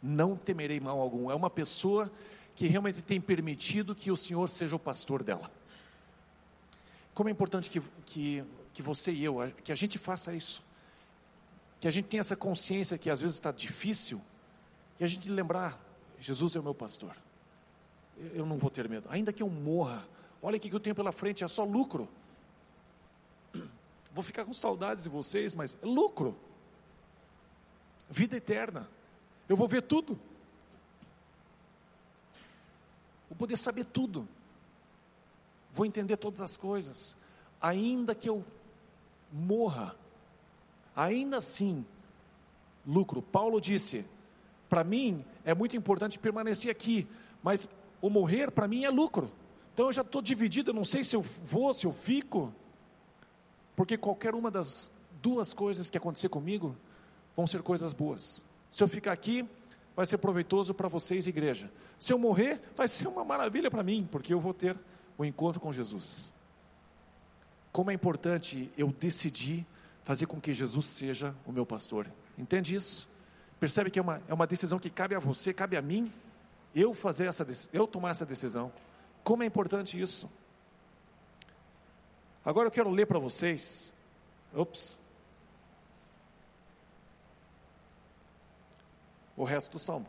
não 0.01 0.35
temerei 0.35 0.79
mal 0.79 1.01
algum. 1.01 1.31
É 1.31 1.35
uma 1.35 1.49
pessoa 1.49 2.11
que 2.55 2.67
realmente 2.67 3.01
tem 3.01 3.19
permitido 3.19 3.95
que 3.95 4.11
o 4.11 4.15
Senhor 4.15 4.47
seja 4.47 4.75
o 4.75 4.79
pastor 4.79 5.23
dela. 5.23 5.51
Como 7.13 7.29
é 7.29 7.31
importante 7.31 7.69
que, 7.69 7.81
que, 8.05 8.43
que 8.73 8.81
você 8.83 9.11
e 9.11 9.23
eu, 9.23 9.37
que 9.63 9.71
a 9.71 9.75
gente 9.75 9.97
faça 9.97 10.33
isso. 10.33 10.63
Que 11.79 11.87
a 11.87 11.91
gente 11.91 12.05
tenha 12.05 12.21
essa 12.21 12.35
consciência 12.35 12.97
que 12.97 13.09
às 13.09 13.21
vezes 13.21 13.35
está 13.35 13.51
difícil, 13.51 14.21
e 14.99 15.03
a 15.03 15.07
gente 15.07 15.29
lembrar: 15.29 15.79
Jesus 16.19 16.55
é 16.55 16.59
o 16.59 16.63
meu 16.63 16.73
pastor. 16.73 17.15
Eu 18.33 18.45
não 18.45 18.57
vou 18.57 18.69
ter 18.69 18.87
medo, 18.89 19.07
ainda 19.09 19.31
que 19.31 19.43
eu 19.43 19.49
morra. 19.49 20.07
Olha 20.41 20.57
o 20.57 20.59
que 20.59 20.73
eu 20.73 20.79
tenho 20.79 20.95
pela 20.95 21.11
frente, 21.11 21.43
é 21.43 21.47
só 21.47 21.63
lucro. 21.63 22.07
Vou 24.13 24.23
ficar 24.23 24.45
com 24.45 24.53
saudades 24.53 25.03
de 25.03 25.09
vocês, 25.09 25.53
mas 25.53 25.77
é 25.81 25.85
lucro. 25.85 26.35
Vida 28.09 28.37
eterna. 28.37 28.89
Eu 29.47 29.55
vou 29.55 29.67
ver 29.67 29.81
tudo. 29.83 30.19
Vou 33.29 33.37
poder 33.37 33.57
saber 33.57 33.85
tudo. 33.85 34.27
Vou 35.71 35.85
entender 35.85 36.17
todas 36.17 36.41
as 36.41 36.57
coisas. 36.57 37.15
Ainda 37.61 38.15
que 38.15 38.29
eu 38.29 38.43
morra, 39.31 39.95
ainda 40.95 41.37
assim, 41.37 41.85
lucro. 42.85 43.21
Paulo 43.21 43.61
disse: 43.61 44.05
para 44.69 44.83
mim 44.83 45.23
é 45.45 45.53
muito 45.53 45.75
importante 45.75 46.17
permanecer 46.17 46.71
aqui, 46.71 47.07
mas 47.43 47.67
o 48.01 48.09
morrer 48.09 48.51
para 48.51 48.67
mim 48.67 48.85
é 48.85 48.89
lucro. 48.89 49.31
Então 49.73 49.87
eu 49.87 49.93
já 49.93 50.01
estou 50.01 50.21
dividido, 50.21 50.71
eu 50.71 50.75
não 50.75 50.85
sei 50.85 51.03
se 51.03 51.15
eu 51.15 51.21
vou, 51.21 51.73
se 51.73 51.85
eu 51.85 51.91
fico, 51.91 52.53
porque 53.75 53.97
qualquer 53.97 54.33
uma 54.33 54.49
das 54.49 54.91
duas 55.21 55.53
coisas 55.53 55.89
que 55.89 55.97
acontecer 55.97 56.29
comigo 56.29 56.75
vão 57.35 57.45
ser 57.45 57.61
coisas 57.61 57.93
boas. 57.93 58.43
Se 58.71 58.83
eu 58.83 58.87
ficar 58.87 59.11
aqui, 59.11 59.47
vai 59.95 60.05
ser 60.05 60.17
proveitoso 60.17 60.73
para 60.73 60.87
vocês, 60.87 61.27
igreja. 61.27 61.71
Se 61.97 62.11
eu 62.11 62.17
morrer, 62.17 62.61
vai 62.75 62.87
ser 62.87 63.07
uma 63.07 63.23
maravilha 63.23 63.69
para 63.69 63.83
mim, 63.83 64.07
porque 64.11 64.33
eu 64.33 64.39
vou 64.39 64.53
ter 64.53 64.75
o 65.17 65.21
um 65.21 65.25
encontro 65.25 65.59
com 65.59 65.71
Jesus. 65.71 66.33
Como 67.71 67.91
é 67.91 67.93
importante 67.93 68.71
eu 68.77 68.87
decidir 68.91 69.65
fazer 70.03 70.25
com 70.25 70.39
que 70.39 70.53
Jesus 70.53 70.85
seja 70.85 71.35
o 71.45 71.51
meu 71.51 71.65
pastor. 71.65 72.07
Entende 72.37 72.73
isso? 72.73 73.09
Percebe 73.59 73.91
que 73.91 73.99
é 73.99 74.01
uma, 74.01 74.21
é 74.27 74.33
uma 74.33 74.47
decisão 74.47 74.79
que 74.79 74.89
cabe 74.89 75.13
a 75.13 75.19
você, 75.19 75.53
cabe 75.53 75.75
a 75.75 75.81
mim, 75.81 76.11
eu 76.79 76.93
fazer 76.93 77.25
essa, 77.25 77.45
eu 77.73 77.87
tomar 77.87 78.11
essa 78.11 78.25
decisão. 78.25 78.71
Como 79.23 79.43
é 79.43 79.45
importante 79.45 79.99
isso? 79.99 80.29
Agora 82.45 82.67
eu 82.67 82.71
quero 82.71 82.89
ler 82.89 83.05
para 83.05 83.19
vocês. 83.19 83.93
Ops. 84.53 84.97
O 89.35 89.43
resto 89.43 89.73
do 89.73 89.79
salmo. 89.79 90.07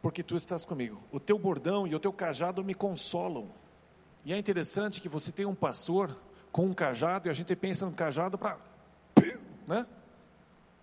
Porque 0.00 0.22
tu 0.22 0.36
estás 0.36 0.64
comigo. 0.64 1.02
O 1.10 1.20
teu 1.20 1.38
bordão 1.38 1.86
e 1.86 1.94
o 1.94 2.00
teu 2.00 2.12
cajado 2.12 2.64
me 2.64 2.74
consolam. 2.74 3.48
E 4.24 4.32
é 4.32 4.38
interessante 4.38 5.00
que 5.00 5.08
você 5.08 5.32
tem 5.32 5.46
um 5.46 5.54
pastor 5.54 6.16
com 6.50 6.66
um 6.66 6.74
cajado 6.74 7.28
e 7.28 7.30
a 7.30 7.34
gente 7.34 7.54
pensa 7.56 7.86
no 7.86 7.92
cajado 7.92 8.36
para. 8.38 8.58
Né? 9.66 9.86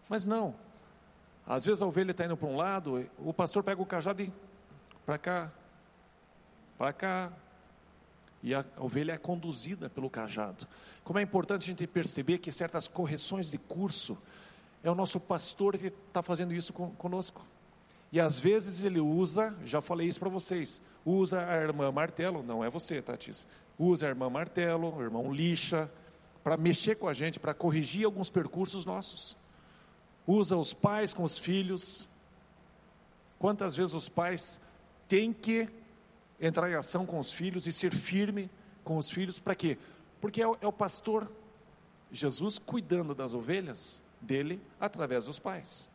Mas 0.07 0.25
não. 0.25 0.55
Às 1.49 1.65
vezes 1.65 1.81
a 1.81 1.87
ovelha 1.87 2.11
está 2.11 2.25
indo 2.25 2.37
para 2.37 2.47
um 2.47 2.55
lado, 2.55 3.09
o 3.17 3.33
pastor 3.33 3.63
pega 3.63 3.81
o 3.81 3.85
cajado 3.85 4.21
e. 4.21 4.31
para 5.03 5.17
cá, 5.17 5.51
para 6.77 6.93
cá. 6.93 7.33
E 8.43 8.53
a 8.53 8.63
ovelha 8.77 9.13
é 9.13 9.17
conduzida 9.17 9.89
pelo 9.89 10.11
cajado. 10.11 10.67
Como 11.03 11.17
é 11.17 11.23
importante 11.23 11.63
a 11.63 11.65
gente 11.65 11.87
perceber 11.87 12.37
que 12.37 12.51
certas 12.51 12.87
correções 12.87 13.49
de 13.49 13.57
curso 13.57 14.15
é 14.83 14.91
o 14.91 14.95
nosso 14.95 15.19
pastor 15.19 15.75
que 15.75 15.87
está 15.87 16.21
fazendo 16.21 16.53
isso 16.53 16.71
conosco. 16.71 17.41
E 18.11 18.19
às 18.19 18.39
vezes 18.39 18.83
ele 18.83 18.99
usa, 18.99 19.57
já 19.65 19.81
falei 19.81 20.07
isso 20.07 20.19
para 20.19 20.29
vocês, 20.29 20.79
usa 21.03 21.45
a 21.45 21.57
irmã 21.57 21.91
Martelo, 21.91 22.43
não 22.43 22.63
é 22.63 22.69
você, 22.69 23.01
Tatis, 23.01 23.45
usa 23.77 24.05
a 24.05 24.09
irmã 24.09 24.29
Martelo, 24.29 24.95
o 24.95 25.01
irmão 25.01 25.33
Lixa, 25.33 25.91
para 26.43 26.55
mexer 26.55 26.95
com 26.95 27.07
a 27.07 27.13
gente, 27.13 27.39
para 27.39 27.53
corrigir 27.53 28.05
alguns 28.05 28.29
percursos 28.29 28.85
nossos. 28.85 29.35
Usa 30.29 30.55
os 30.55 30.75
pais 30.75 31.11
com 31.11 31.23
os 31.23 31.39
filhos. 31.39 32.07
Quantas 33.39 33.75
vezes 33.75 33.95
os 33.95 34.07
pais 34.07 34.59
têm 35.07 35.33
que 35.33 35.67
entrar 36.39 36.69
em 36.69 36.75
ação 36.75 37.03
com 37.03 37.17
os 37.17 37.31
filhos 37.31 37.65
e 37.65 37.73
ser 37.73 37.91
firme 37.91 38.47
com 38.83 38.97
os 38.97 39.09
filhos, 39.09 39.39
para 39.39 39.55
quê? 39.55 39.75
Porque 40.21 40.39
é 40.39 40.47
o, 40.47 40.55
é 40.61 40.67
o 40.67 40.71
pastor 40.71 41.27
Jesus 42.11 42.59
cuidando 42.59 43.15
das 43.15 43.33
ovelhas 43.33 44.03
dele 44.21 44.61
através 44.79 45.25
dos 45.25 45.39
pais. 45.39 45.89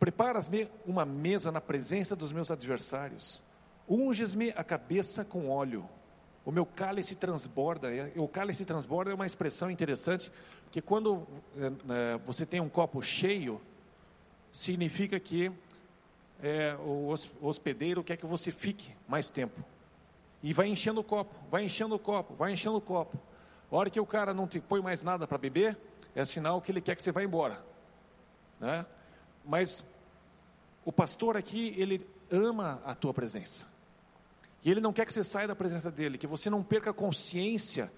Preparas-me 0.00 0.68
uma 0.84 1.04
mesa 1.04 1.52
na 1.52 1.60
presença 1.60 2.16
dos 2.16 2.32
meus 2.32 2.50
adversários. 2.50 3.40
Unges-me 3.88 4.50
a 4.50 4.64
cabeça 4.64 5.24
com 5.24 5.48
óleo. 5.48 5.88
O 6.50 6.52
meu 6.52 6.66
cálice 6.66 7.14
transborda. 7.14 7.90
O 8.16 8.26
cálice 8.26 8.64
transborda 8.64 9.12
é 9.12 9.14
uma 9.14 9.24
expressão 9.24 9.70
interessante, 9.70 10.32
porque 10.64 10.82
quando 10.82 11.24
é, 11.56 12.18
você 12.24 12.44
tem 12.44 12.58
um 12.58 12.68
copo 12.68 13.00
cheio, 13.00 13.60
significa 14.52 15.20
que 15.20 15.52
é, 16.42 16.74
o 16.84 17.14
hospedeiro 17.40 18.02
quer 18.02 18.16
que 18.16 18.26
você 18.26 18.50
fique 18.50 18.92
mais 19.06 19.30
tempo. 19.30 19.64
E 20.42 20.52
vai 20.52 20.66
enchendo 20.66 20.98
o 20.98 21.04
copo, 21.04 21.32
vai 21.48 21.62
enchendo 21.62 21.94
o 21.94 22.00
copo, 22.00 22.34
vai 22.34 22.52
enchendo 22.52 22.78
o 22.78 22.80
copo. 22.80 23.16
A 23.70 23.76
hora 23.76 23.88
que 23.88 24.00
o 24.00 24.06
cara 24.06 24.34
não 24.34 24.48
te 24.48 24.58
põe 24.58 24.82
mais 24.82 25.04
nada 25.04 25.28
para 25.28 25.38
beber, 25.38 25.78
é 26.16 26.24
sinal 26.24 26.60
que 26.60 26.72
ele 26.72 26.80
quer 26.80 26.96
que 26.96 27.02
você 27.04 27.12
vá 27.12 27.22
embora. 27.22 27.64
Né? 28.58 28.84
Mas 29.44 29.84
o 30.84 30.90
pastor 30.90 31.36
aqui, 31.36 31.76
ele 31.78 32.04
ama 32.28 32.82
a 32.84 32.92
tua 32.92 33.14
presença. 33.14 33.69
E 34.64 34.70
ele 34.70 34.80
não 34.80 34.92
quer 34.92 35.06
que 35.06 35.12
você 35.12 35.24
saia 35.24 35.48
da 35.48 35.56
presença 35.56 35.90
dele, 35.90 36.18
que 36.18 36.26
você 36.26 36.50
não 36.50 36.62
perca 36.62 36.90
a 36.90 36.94
consciência 36.94 37.90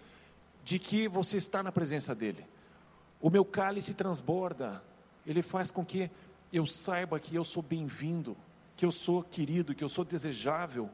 de 0.64 0.78
que 0.78 1.08
você 1.08 1.36
está 1.36 1.62
na 1.62 1.72
presença 1.72 2.14
dele. 2.14 2.46
O 3.20 3.30
meu 3.30 3.44
cálice 3.44 3.94
transborda, 3.94 4.82
ele 5.26 5.42
faz 5.42 5.70
com 5.70 5.84
que 5.84 6.10
eu 6.52 6.66
saiba 6.66 7.18
que 7.18 7.34
eu 7.34 7.44
sou 7.44 7.62
bem-vindo, 7.62 8.36
que 8.76 8.84
eu 8.84 8.92
sou 8.92 9.22
querido, 9.22 9.74
que 9.74 9.82
eu 9.82 9.88
sou 9.88 10.04
desejável 10.04 10.88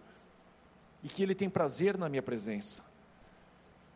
e 1.03 1.09
que 1.09 1.23
ele 1.23 1.35
tem 1.35 1.51
prazer 1.51 1.99
na 1.99 2.09
minha 2.09 2.23
presença. 2.23 2.85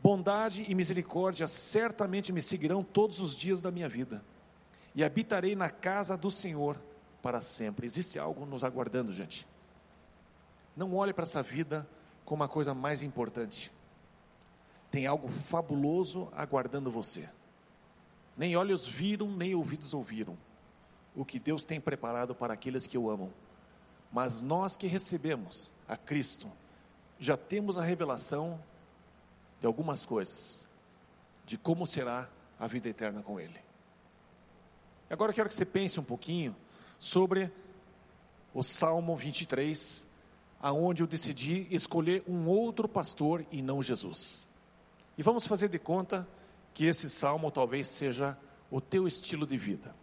Bondade 0.02 0.64
e 0.68 0.74
misericórdia 0.74 1.46
certamente 1.46 2.32
me 2.32 2.42
seguirão 2.42 2.82
todos 2.82 3.20
os 3.20 3.36
dias 3.36 3.60
da 3.60 3.70
minha 3.70 3.88
vida 3.88 4.22
e 4.94 5.04
habitarei 5.04 5.54
na 5.54 5.70
casa 5.70 6.16
do 6.16 6.30
Senhor 6.30 6.76
para 7.22 7.40
sempre. 7.40 7.86
Existe 7.86 8.18
algo 8.18 8.44
nos 8.44 8.64
aguardando, 8.64 9.12
gente. 9.12 9.46
Não 10.76 10.94
olhe 10.94 11.12
para 11.12 11.24
essa 11.24 11.42
vida 11.42 11.86
como 12.24 12.42
a 12.42 12.48
coisa 12.48 12.74
mais 12.74 13.02
importante. 13.02 13.72
Tem 14.90 15.06
algo 15.06 15.28
fabuloso 15.28 16.28
aguardando 16.34 16.90
você. 16.90 17.28
Nem 18.36 18.56
olhos 18.56 18.86
viram, 18.86 19.30
nem 19.30 19.54
ouvidos 19.54 19.92
ouviram 19.94 20.36
o 21.14 21.24
que 21.24 21.38
Deus 21.38 21.64
tem 21.64 21.80
preparado 21.80 22.34
para 22.34 22.54
aqueles 22.54 22.86
que 22.86 22.96
o 22.96 23.10
amam. 23.10 23.30
Mas 24.10 24.40
nós 24.40 24.76
que 24.76 24.86
recebemos 24.86 25.70
a 25.86 25.96
Cristo, 25.96 26.50
já 27.18 27.36
temos 27.36 27.78
a 27.78 27.82
revelação 27.82 28.62
de 29.60 29.66
algumas 29.66 30.04
coisas, 30.04 30.66
de 31.46 31.56
como 31.56 31.86
será 31.86 32.28
a 32.58 32.66
vida 32.66 32.88
eterna 32.88 33.22
com 33.22 33.38
Ele. 33.38 33.60
Agora 35.08 35.30
eu 35.30 35.34
quero 35.34 35.48
que 35.48 35.54
você 35.54 35.64
pense 35.64 36.00
um 36.00 36.04
pouquinho 36.04 36.56
sobre 36.98 37.52
o 38.54 38.62
Salmo 38.62 39.14
23, 39.14 40.06
aonde 40.62 41.02
eu 41.02 41.06
decidi 41.06 41.66
escolher 41.70 42.22
um 42.26 42.46
outro 42.48 42.88
pastor 42.88 43.44
e 43.50 43.60
não 43.60 43.82
Jesus. 43.82 44.46
E 45.18 45.22
vamos 45.22 45.46
fazer 45.46 45.68
de 45.68 45.78
conta 45.78 46.26
que 46.72 46.86
esse 46.86 47.10
salmo 47.10 47.50
talvez 47.50 47.88
seja 47.88 48.38
o 48.70 48.80
teu 48.80 49.06
estilo 49.06 49.46
de 49.46 49.58
vida. 49.58 49.94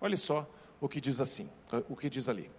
Olha 0.00 0.16
só 0.16 0.46
o 0.80 0.88
que 0.88 1.00
diz 1.00 1.20
assim, 1.20 1.48
o 1.88 1.96
que 1.96 2.10
diz 2.10 2.28
ali. 2.28 2.50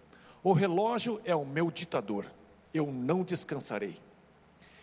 O 0.42 0.54
relógio 0.54 1.22
é 1.26 1.36
o 1.36 1.46
meu 1.46 1.70
ditador, 1.70 2.26
eu 2.74 2.92
não 2.92 3.24
descansarei. 3.24 4.00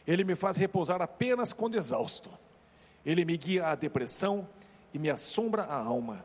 Ele 0.07 0.23
me 0.23 0.37
faz 0.37 0.57
repousar 0.57 1.03
apenas 1.03 1.53
quando 1.53 1.77
exausto. 1.77 2.31
Ele 3.05 3.25
me 3.25 3.37
guia 3.37 3.69
à 3.69 3.75
depressão 3.75 4.47
e 4.93 4.99
me 4.99 5.11
assombra 5.11 5.63
a 5.63 5.77
alma 5.77 6.25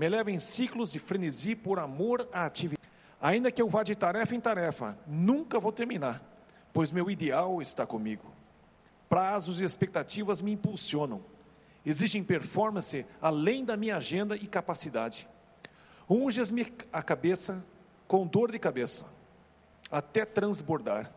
me 0.00 0.08
leva 0.08 0.30
em 0.30 0.38
ciclos 0.38 0.92
de 0.92 0.98
frenesi 0.98 1.54
por 1.54 1.78
amor 1.78 2.26
à 2.32 2.46
atividade. 2.46 2.79
Ainda 3.20 3.50
que 3.50 3.60
eu 3.60 3.68
vá 3.68 3.82
de 3.82 3.94
tarefa 3.94 4.34
em 4.34 4.40
tarefa, 4.40 4.98
nunca 5.06 5.60
vou 5.60 5.70
terminar, 5.70 6.22
pois 6.72 6.90
meu 6.90 7.10
ideal 7.10 7.60
está 7.60 7.84
comigo. 7.84 8.32
Prazos 9.08 9.60
e 9.60 9.64
expectativas 9.64 10.40
me 10.40 10.52
impulsionam, 10.52 11.20
exigem 11.84 12.24
performance 12.24 13.04
além 13.20 13.64
da 13.64 13.76
minha 13.76 13.96
agenda 13.96 14.36
e 14.36 14.46
capacidade. 14.46 15.28
Unges-me 16.08 16.66
a 16.92 17.02
cabeça 17.02 17.64
com 18.08 18.26
dor 18.26 18.50
de 18.50 18.58
cabeça, 18.58 19.06
até 19.90 20.24
transbordar. 20.24 21.12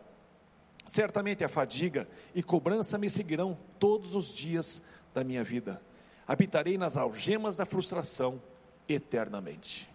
Certamente 0.86 1.44
a 1.44 1.50
fadiga 1.50 2.08
e 2.36 2.44
cobrança 2.44 2.98
me 2.98 3.10
seguirão 3.10 3.58
todos 3.80 4.14
os 4.14 4.34
dias 4.34 4.82
da 5.14 5.24
minha 5.24 5.44
vida. 5.44 5.82
Habitarei 6.28 6.78
nas 6.78 6.98
algemas 6.98 7.56
da 7.56 7.66
frustração 7.66 8.42
eternamente. 8.88 9.93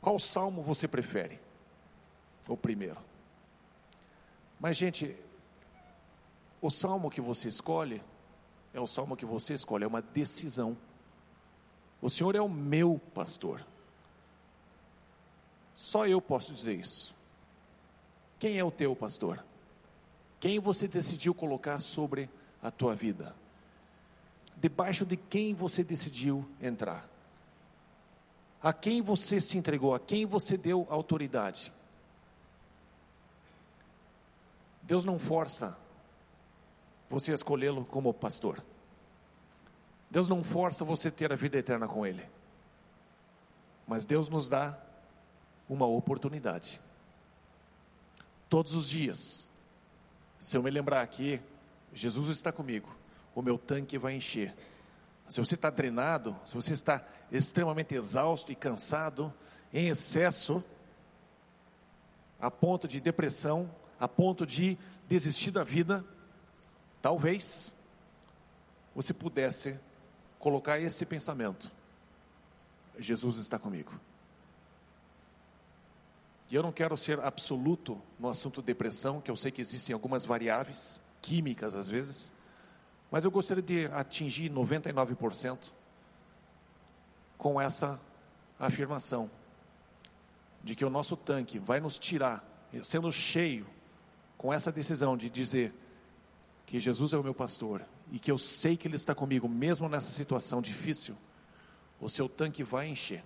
Qual 0.00 0.18
salmo 0.18 0.62
você 0.62 0.86
prefere? 0.86 1.40
O 2.48 2.56
primeiro. 2.56 2.98
Mas, 4.58 4.76
gente, 4.76 5.16
o 6.60 6.70
salmo 6.70 7.10
que 7.10 7.20
você 7.20 7.48
escolhe 7.48 8.02
é 8.72 8.80
o 8.80 8.86
salmo 8.86 9.16
que 9.16 9.24
você 9.24 9.54
escolhe, 9.54 9.84
é 9.84 9.86
uma 9.86 10.02
decisão. 10.02 10.76
O 12.00 12.08
Senhor 12.08 12.34
é 12.34 12.40
o 12.40 12.48
meu 12.48 13.00
pastor. 13.14 13.64
Só 15.74 16.06
eu 16.06 16.20
posso 16.20 16.52
dizer 16.52 16.74
isso. 16.74 17.14
Quem 18.38 18.58
é 18.58 18.64
o 18.64 18.70
teu 18.70 18.94
pastor? 18.94 19.44
Quem 20.40 20.60
você 20.60 20.86
decidiu 20.86 21.34
colocar 21.34 21.78
sobre 21.80 22.30
a 22.62 22.70
tua 22.70 22.94
vida? 22.94 23.34
Debaixo 24.56 25.04
de 25.04 25.16
quem 25.16 25.54
você 25.54 25.82
decidiu 25.82 26.48
entrar? 26.60 27.08
A 28.62 28.72
quem 28.72 29.00
você 29.00 29.40
se 29.40 29.56
entregou? 29.56 29.94
A 29.94 30.00
quem 30.00 30.26
você 30.26 30.56
deu 30.56 30.86
autoridade? 30.90 31.72
Deus 34.82 35.04
não 35.04 35.18
força 35.18 35.76
você 37.10 37.32
a 37.32 37.34
escolhê-lo 37.34 37.84
como 37.84 38.12
pastor. 38.12 38.62
Deus 40.10 40.28
não 40.28 40.42
força 40.42 40.84
você 40.84 41.10
ter 41.10 41.32
a 41.32 41.36
vida 41.36 41.58
eterna 41.58 41.86
com 41.86 42.06
Ele. 42.06 42.24
Mas 43.86 44.04
Deus 44.04 44.28
nos 44.28 44.48
dá 44.48 44.78
uma 45.68 45.86
oportunidade. 45.86 46.80
Todos 48.48 48.74
os 48.74 48.88
dias. 48.88 49.46
Se 50.40 50.56
eu 50.56 50.62
me 50.62 50.70
lembrar 50.70 51.02
aqui, 51.02 51.40
Jesus 51.92 52.30
está 52.30 52.52
comigo, 52.52 52.88
o 53.34 53.42
meu 53.42 53.58
tanque 53.58 53.98
vai 53.98 54.14
encher. 54.14 54.54
Se 55.28 55.40
você 55.40 55.54
está 55.54 55.68
drenado, 55.68 56.36
se 56.46 56.54
você 56.54 56.72
está 56.72 57.04
extremamente 57.30 57.94
exausto 57.94 58.50
e 58.52 58.54
cansado, 58.54 59.32
em 59.72 59.88
excesso, 59.88 60.62
a 62.40 62.50
ponto 62.50 62.88
de 62.88 63.00
depressão, 63.00 63.70
a 63.98 64.08
ponto 64.08 64.46
de 64.46 64.78
desistir 65.08 65.50
da 65.50 65.64
vida, 65.64 66.04
talvez 67.02 67.74
você 68.94 69.12
pudesse 69.12 69.78
colocar 70.38 70.80
esse 70.80 71.04
pensamento: 71.04 71.70
Jesus 72.98 73.36
está 73.36 73.58
comigo. 73.58 73.92
E 76.50 76.54
eu 76.54 76.62
não 76.62 76.72
quero 76.72 76.96
ser 76.96 77.20
absoluto 77.20 78.00
no 78.18 78.28
assunto 78.28 78.62
depressão, 78.62 79.20
que 79.20 79.30
eu 79.30 79.36
sei 79.36 79.52
que 79.52 79.60
existem 79.60 79.92
algumas 79.92 80.24
variáveis 80.24 81.00
químicas 81.20 81.74
às 81.74 81.90
vezes, 81.90 82.32
mas 83.10 83.24
eu 83.24 83.30
gostaria 83.30 83.62
de 83.62 83.86
atingir 83.86 84.50
99% 84.50 85.72
com 87.38 87.60
essa 87.60 87.98
afirmação 88.58 89.30
de 90.62 90.74
que 90.74 90.84
o 90.84 90.90
nosso 90.90 91.16
tanque 91.16 91.58
vai 91.58 91.80
nos 91.80 91.98
tirar, 91.98 92.44
sendo 92.82 93.10
cheio, 93.10 93.66
com 94.36 94.52
essa 94.52 94.70
decisão 94.70 95.16
de 95.16 95.30
dizer 95.30 95.72
que 96.66 96.78
Jesus 96.78 97.12
é 97.12 97.16
o 97.16 97.22
meu 97.22 97.34
pastor 97.34 97.82
e 98.12 98.18
que 98.18 98.30
eu 98.30 98.36
sei 98.36 98.76
que 98.76 98.86
Ele 98.86 98.96
está 98.96 99.14
comigo, 99.14 99.48
mesmo 99.48 99.88
nessa 99.88 100.10
situação 100.10 100.60
difícil, 100.60 101.16
o 102.00 102.08
seu 102.08 102.28
tanque 102.28 102.62
vai 102.62 102.88
encher 102.88 103.24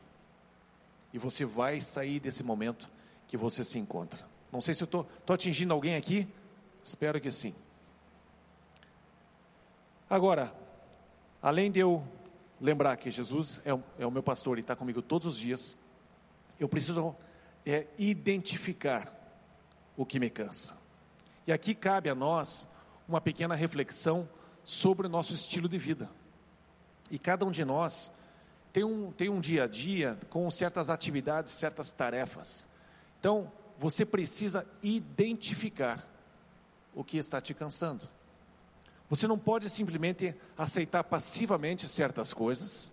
e 1.13 1.19
você 1.19 1.45
vai 1.45 1.81
sair 1.81 2.21
desse 2.21 2.43
momento 2.43 2.89
que 3.27 3.37
você 3.37 3.65
se 3.65 3.79
encontra. 3.79 4.27
Não 4.51 4.61
sei 4.61 4.75
se 4.75 4.83
eu 4.83 4.87
estou 4.87 5.07
atingindo 5.29 5.75
alguém 5.75 5.97
aqui, 5.97 6.29
espero 6.85 7.21
que 7.21 7.31
sim. 7.31 7.55
Agora, 10.09 10.55
além 11.43 11.71
de 11.71 11.81
eu 11.81 12.07
lembrar 12.63 12.97
que 12.97 13.11
Jesus 13.11 13.61
é 13.65 13.75
o, 13.75 13.83
é 13.99 14.07
o 14.07 14.11
meu 14.11 14.23
pastor 14.23 14.57
e 14.57 14.61
está 14.61 14.77
comigo 14.77 15.03
todos 15.03 15.27
os 15.27 15.37
dias, 15.37 15.77
eu 16.61 16.69
preciso 16.69 17.15
é, 17.67 17.89
identificar 17.99 19.13
o 19.97 20.07
que 20.07 20.21
me 20.21 20.31
cansa. 20.31 20.79
E 21.45 21.53
aqui 21.53 21.75
cabe 21.75 22.09
a 22.09 22.15
nós 22.15 22.69
uma 23.09 23.21
pequena 23.21 23.57
reflexão 23.57 24.29
sobre 24.63 25.09
o 25.09 25.11
nosso 25.11 25.35
estilo 25.35 25.69
de 25.69 25.77
vida. 25.77 26.09
E 27.11 27.19
cada 27.19 27.45
um 27.45 27.51
de 27.51 27.65
nós 27.65 28.13
tem 28.73 28.85
um, 28.85 29.11
tem 29.11 29.29
um 29.29 29.41
dia 29.41 29.65
a 29.65 29.67
dia 29.67 30.17
com 30.31 30.49
certas 30.49 30.89
atividades, 30.89 31.53
certas 31.53 31.91
tarefas. 31.91 32.69
Então, 33.19 33.51
você 33.77 34.07
precisa 34.07 34.65
identificar 34.83 36.09
o 36.95 37.03
que 37.03 37.17
está 37.17 37.41
te 37.41 37.53
cansando. 37.53 38.09
Você 39.13 39.27
não 39.27 39.39
pode 39.39 39.69
simplesmente 39.69 40.35
aceitar 40.57 41.05
passivamente 41.05 41.87
certas 41.87 42.33
coisas 42.33 42.91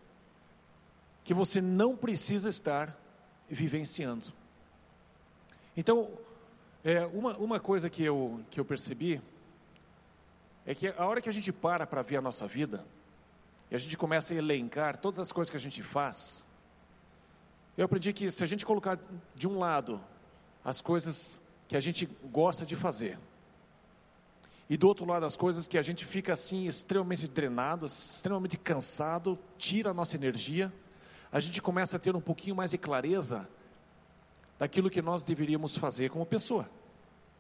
que 1.24 1.34
você 1.34 1.62
não 1.62 1.96
precisa 1.96 2.50
estar 2.50 2.94
vivenciando. 3.48 4.34
Então, 5.78 6.10
é, 6.84 7.06
uma, 7.06 7.38
uma 7.38 7.58
coisa 7.58 7.90
que 7.90 8.04
eu, 8.04 8.42
que 8.52 8.60
eu 8.60 8.66
percebi 8.66 9.22
é 10.66 10.76
que 10.76 10.90
a 10.90 11.06
hora 11.06 11.22
que 11.22 11.30
a 11.30 11.32
gente 11.32 11.54
para 11.54 11.88
para 11.88 12.02
ver 12.02 12.18
a 12.18 12.22
nossa 12.22 12.46
vida, 12.46 12.86
e 13.72 13.76
a 13.78 13.80
gente 13.80 13.96
começa 13.96 14.34
a 14.34 14.38
elencar 14.38 14.98
todas 14.98 15.20
as 15.20 15.32
coisas 15.32 15.50
que 15.50 15.56
a 15.56 15.62
gente 15.62 15.82
faz, 15.82 16.44
eu 17.78 17.86
aprendi 17.86 18.12
que 18.12 18.30
se 18.30 18.44
a 18.44 18.46
gente 18.46 18.66
colocar 18.66 19.00
de 19.34 19.48
um 19.48 19.58
lado 19.58 20.02
as 20.66 20.82
coisas 20.82 21.40
que 21.66 21.78
a 21.78 21.80
gente 21.80 22.06
gosta 22.30 22.66
de 22.66 22.76
fazer, 22.76 23.18
e 24.70 24.78
do 24.78 24.88
outro 24.88 25.06
lado 25.06 25.26
as 25.26 25.36
coisas 25.36 25.68
que 25.68 25.78
a 25.78 25.82
gente 25.82 26.06
fica 26.06 26.34
assim 26.34 26.68
extremamente 26.68 27.28
drenado, 27.28 27.88
extremamente 27.88 28.58
cansado, 28.58 29.38
tira 29.58 29.90
a 29.90 29.94
nossa 29.94 30.16
energia, 30.16 30.72
a 31.32 31.40
gente 31.40 31.62
começa 31.62 31.98
a 31.98 32.00
ter 32.00 32.16
um 32.16 32.22
pouquinho 32.22 32.56
mais 32.56 32.72
de 32.72 32.78
clareza 32.78 33.50
daquilo 34.60 34.90
que 34.90 35.02
nós 35.02 35.24
deveríamos 35.24 35.76
fazer 35.76 36.10
como 36.10 36.26
pessoa. 36.26 36.70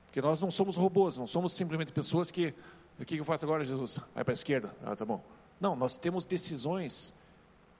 Porque 0.05 0.21
nós 0.21 0.41
não 0.41 0.49
somos 0.49 0.75
robôs, 0.75 1.17
não 1.17 1.27
somos 1.27 1.53
simplesmente 1.53 1.91
pessoas 1.91 2.31
que. 2.31 2.53
O 2.99 3.05
que 3.05 3.15
eu 3.15 3.23
faço 3.23 3.45
agora, 3.45 3.63
Jesus? 3.63 3.99
Vai 4.13 4.23
para 4.25 4.33
a 4.33 4.35
esquerda. 4.35 4.75
Ah, 4.83 4.95
tá 4.95 5.05
bom. 5.05 5.23
Não, 5.59 5.75
nós 5.75 5.97
temos 5.97 6.25
decisões. 6.25 7.13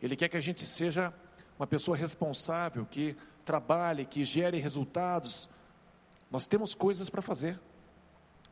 Ele 0.02 0.16
quer 0.16 0.30
que 0.30 0.38
a 0.38 0.42
gente 0.42 0.66
seja 0.66 1.14
uma 1.58 1.68
pessoa 1.68 1.98
responsável, 1.98 2.86
que 2.86 3.18
trabalhe, 3.44 4.06
que 4.06 4.24
gere 4.24 4.60
resultados. 4.60 5.50
Nós 6.32 6.48
temos 6.48 6.74
coisas 6.74 7.10
para 7.10 7.22
fazer. 7.22 7.60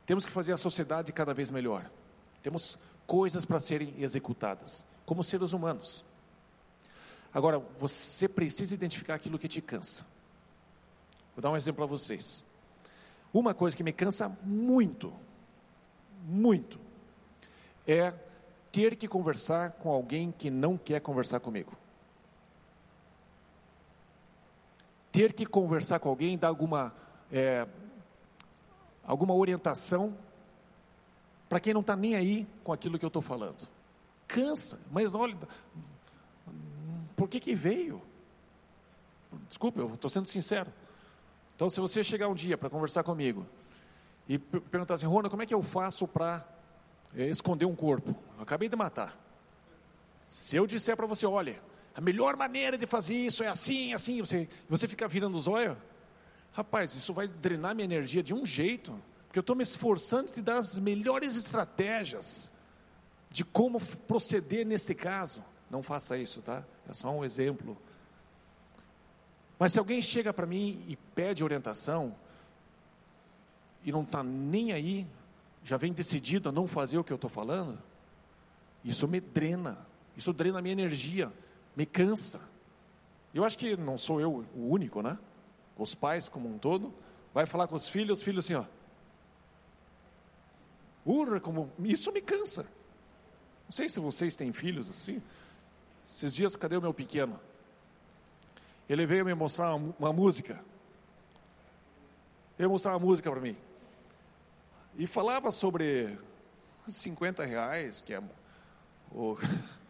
Temos 0.08 0.26
que 0.26 0.32
fazer 0.32 0.54
a 0.54 0.58
sociedade 0.58 1.12
cada 1.12 1.34
vez 1.34 1.52
melhor. 1.52 1.88
Temos 2.42 2.80
coisas 3.06 3.46
para 3.46 3.60
serem 3.60 3.94
executadas, 4.00 4.84
como 5.06 5.24
seres 5.24 5.52
humanos. 5.52 6.04
Agora, 7.34 7.60
você 7.78 8.28
precisa 8.28 8.74
identificar 8.74 9.14
aquilo 9.14 9.38
que 9.38 9.50
te 9.50 9.62
cansa. 9.62 10.06
Vou 11.36 11.42
dar 11.42 11.52
um 11.52 11.58
exemplo 11.58 11.86
para 11.86 11.86
vocês. 11.86 12.44
Uma 13.34 13.54
coisa 13.54 13.76
que 13.76 13.84
me 13.84 13.92
cansa 13.92 14.30
muito, 14.44 15.14
muito, 16.26 16.80
é 17.86 18.14
ter 18.72 18.96
que 18.96 19.10
conversar 19.10 19.72
com 19.72 19.92
alguém 19.92 20.32
que 20.32 20.50
não 20.50 20.78
quer 20.78 21.02
conversar 21.02 21.42
comigo. 21.42 21.74
Ter 25.12 25.34
que 25.34 25.46
conversar 25.46 26.00
com 26.00 26.08
alguém, 26.10 26.38
dar 26.38 26.48
alguma, 26.48 26.96
é, 27.32 27.68
alguma 29.08 29.34
orientação 29.34 30.16
para 31.48 31.60
quem 31.62 31.74
não 31.74 31.82
está 31.82 31.96
nem 31.96 32.16
aí 32.16 32.46
com 32.64 32.74
aquilo 32.74 33.00
que 33.00 33.06
eu 33.06 33.08
estou 33.08 33.22
falando. 33.22 33.68
Cansa, 34.28 34.78
mas 34.92 35.16
olha, 35.16 35.38
por 37.16 37.30
que 37.30 37.40
que 37.40 37.56
veio? 37.56 38.02
Desculpa, 39.48 39.80
eu 39.80 39.94
estou 39.94 40.10
sendo 40.10 40.28
sincero. 40.28 40.72
Então, 41.56 41.70
se 41.70 41.80
você 41.80 42.04
chegar 42.04 42.28
um 42.28 42.36
dia 42.36 42.58
para 42.58 42.70
conversar 42.70 43.04
comigo 43.04 43.46
e 44.28 44.38
perguntar 44.38 44.96
assim, 44.96 45.06
Rona, 45.06 45.30
como 45.30 45.42
é 45.42 45.46
que 45.46 45.54
eu 45.54 45.64
faço 45.64 46.08
para 46.08 46.46
é, 47.16 47.26
esconder 47.28 47.66
um 47.66 47.76
corpo? 47.76 48.14
Eu 48.36 48.44
acabei 48.44 48.68
de 48.68 48.76
matar. 48.76 49.18
Se 50.28 50.58
eu 50.58 50.68
disser 50.68 50.98
para 50.98 51.08
você, 51.08 51.26
olha, 51.26 51.60
a 51.96 52.02
melhor 52.02 52.36
maneira 52.36 52.78
de 52.78 52.86
fazer 52.86 53.16
isso 53.16 53.44
é 53.44 53.48
assim, 53.48 53.94
assim, 53.94 54.20
você, 54.20 54.50
você 54.70 54.88
fica 54.88 55.08
virando 55.08 55.38
os 55.38 55.48
olhos, 55.48 55.78
rapaz, 56.58 56.96
isso 56.96 57.14
vai 57.14 57.28
drenar 57.28 57.76
minha 57.76 57.86
energia 57.86 58.24
de 58.24 58.34
um 58.34 58.44
jeito, 58.44 59.00
porque 59.28 59.38
eu 59.38 59.42
estou 59.42 59.56
me 59.56 59.62
esforçando 59.62 60.32
de 60.32 60.42
dar 60.42 60.58
as 60.58 60.80
melhores 60.80 61.36
estratégias 61.36 62.52
de 63.30 63.46
como 63.46 63.80
proceder 63.80 64.66
nesse 64.66 64.96
caso. 64.96 65.44
Não 65.70 65.84
faça 65.84 66.18
isso, 66.18 66.42
tá? 66.42 66.64
É 66.90 66.94
só 66.96 67.12
um 67.12 67.24
exemplo. 67.24 67.78
Mas 69.60 69.74
se 69.74 69.78
alguém 69.78 70.02
chega 70.02 70.34
para 70.34 70.48
mim 70.48 70.84
e 70.88 70.96
pede 70.96 71.44
orientação, 71.44 72.16
e 73.84 73.92
não 73.92 74.02
está 74.02 74.24
nem 74.24 74.72
aí, 74.72 75.06
já 75.64 75.78
vem 75.78 75.94
decidido 75.94 76.50
a 76.50 76.52
não 76.52 76.68
fazer 76.68 76.98
o 76.98 77.04
que 77.04 77.14
eu 77.14 77.18
estou 77.18 77.30
falando, 77.30 77.78
isso 78.84 79.08
me 79.08 79.20
drena, 79.20 79.78
isso 80.16 80.34
drena 80.34 80.58
a 80.58 80.62
minha 80.62 80.74
energia, 80.74 81.32
me 81.76 81.86
cansa. 81.86 82.42
Eu 83.32 83.46
acho 83.46 83.60
que 83.60 83.78
não 83.78 83.96
sou 83.96 84.20
eu 84.20 84.44
o 84.56 84.70
único, 84.72 85.04
né? 85.04 85.20
Os 85.78 85.94
pais 85.94 86.28
como 86.28 86.50
um 86.50 86.58
todo, 86.58 86.94
vai 87.34 87.46
falar 87.46 87.68
com 87.68 87.76
os 87.76 87.88
filhos, 87.88 88.20
os 88.20 88.26
filhos 88.26 88.46
assim, 88.46 88.56
ó. 88.56 88.66
Urra, 91.06 91.40
como 91.40 91.72
isso 91.80 92.12
me 92.12 92.22
cansa. 92.22 92.64
Não 93.66 93.72
sei 93.72 93.88
se 93.88 94.00
vocês 94.00 94.36
têm 94.36 94.52
filhos 94.52 94.90
assim. 94.90 95.22
Esses 96.08 96.34
dias, 96.34 96.56
cadê 96.56 96.76
o 96.78 96.82
meu 96.82 96.94
pequeno? 96.94 97.40
Ele 98.90 99.06
veio 99.06 99.26
me 99.26 99.34
mostrar 99.34 99.76
uma, 99.76 99.94
uma 100.00 100.14
música. 100.14 100.64
Ele 102.58 102.68
mostrou 102.68 102.94
uma 102.94 103.00
música 103.00 103.30
para 103.30 103.40
mim. 103.40 103.56
E 104.98 105.06
falava 105.06 105.52
sobre 105.52 106.18
50 106.88 107.46
reais, 107.46 108.02
que 108.02 108.14
é 108.14 108.22
o... 109.12 109.38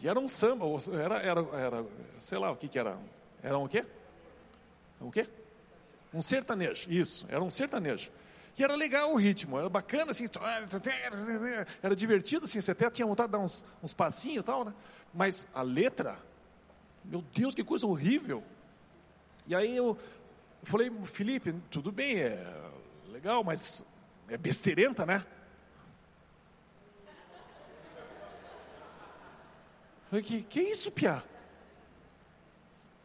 E 0.00 0.08
era 0.08 0.18
um 0.18 0.28
samba, 0.28 0.64
era, 0.92 1.16
era, 1.16 1.40
era, 1.56 1.86
sei 2.18 2.38
lá 2.38 2.50
o 2.50 2.56
que 2.56 2.68
que 2.68 2.78
era. 2.78 2.96
Era 3.42 3.58
um 3.58 3.66
quê? 3.66 3.84
Um 5.00 5.10
quê? 5.10 5.26
Um 6.12 6.22
sertanejo, 6.22 6.90
isso, 6.90 7.26
era 7.28 7.42
um 7.42 7.50
sertanejo. 7.50 8.10
E 8.56 8.64
era 8.64 8.74
legal 8.74 9.12
o 9.12 9.16
ritmo, 9.16 9.58
era 9.58 9.68
bacana, 9.68 10.10
assim, 10.10 10.28
era 11.80 11.94
divertido, 11.94 12.44
assim, 12.44 12.60
você 12.60 12.72
até 12.72 12.90
tinha 12.90 13.06
vontade 13.06 13.28
de 13.28 13.32
dar 13.32 13.38
uns, 13.38 13.64
uns 13.82 13.94
passinhos 13.94 14.42
e 14.42 14.46
tal, 14.46 14.64
né? 14.64 14.74
Mas 15.14 15.46
a 15.54 15.62
letra, 15.62 16.18
meu 17.04 17.22
Deus, 17.32 17.54
que 17.54 17.62
coisa 17.62 17.86
horrível. 17.86 18.42
E 19.46 19.54
aí 19.54 19.76
eu 19.76 19.96
falei, 20.64 20.90
Felipe, 21.04 21.54
tudo 21.70 21.92
bem, 21.92 22.18
é 22.18 22.44
legal, 23.12 23.44
mas 23.44 23.84
é 24.28 24.36
besteirenta, 24.36 25.06
né? 25.06 25.24
Falei, 30.08 30.24
que, 30.24 30.42
que 30.42 30.60
isso, 30.60 30.90
Pia? 30.90 31.22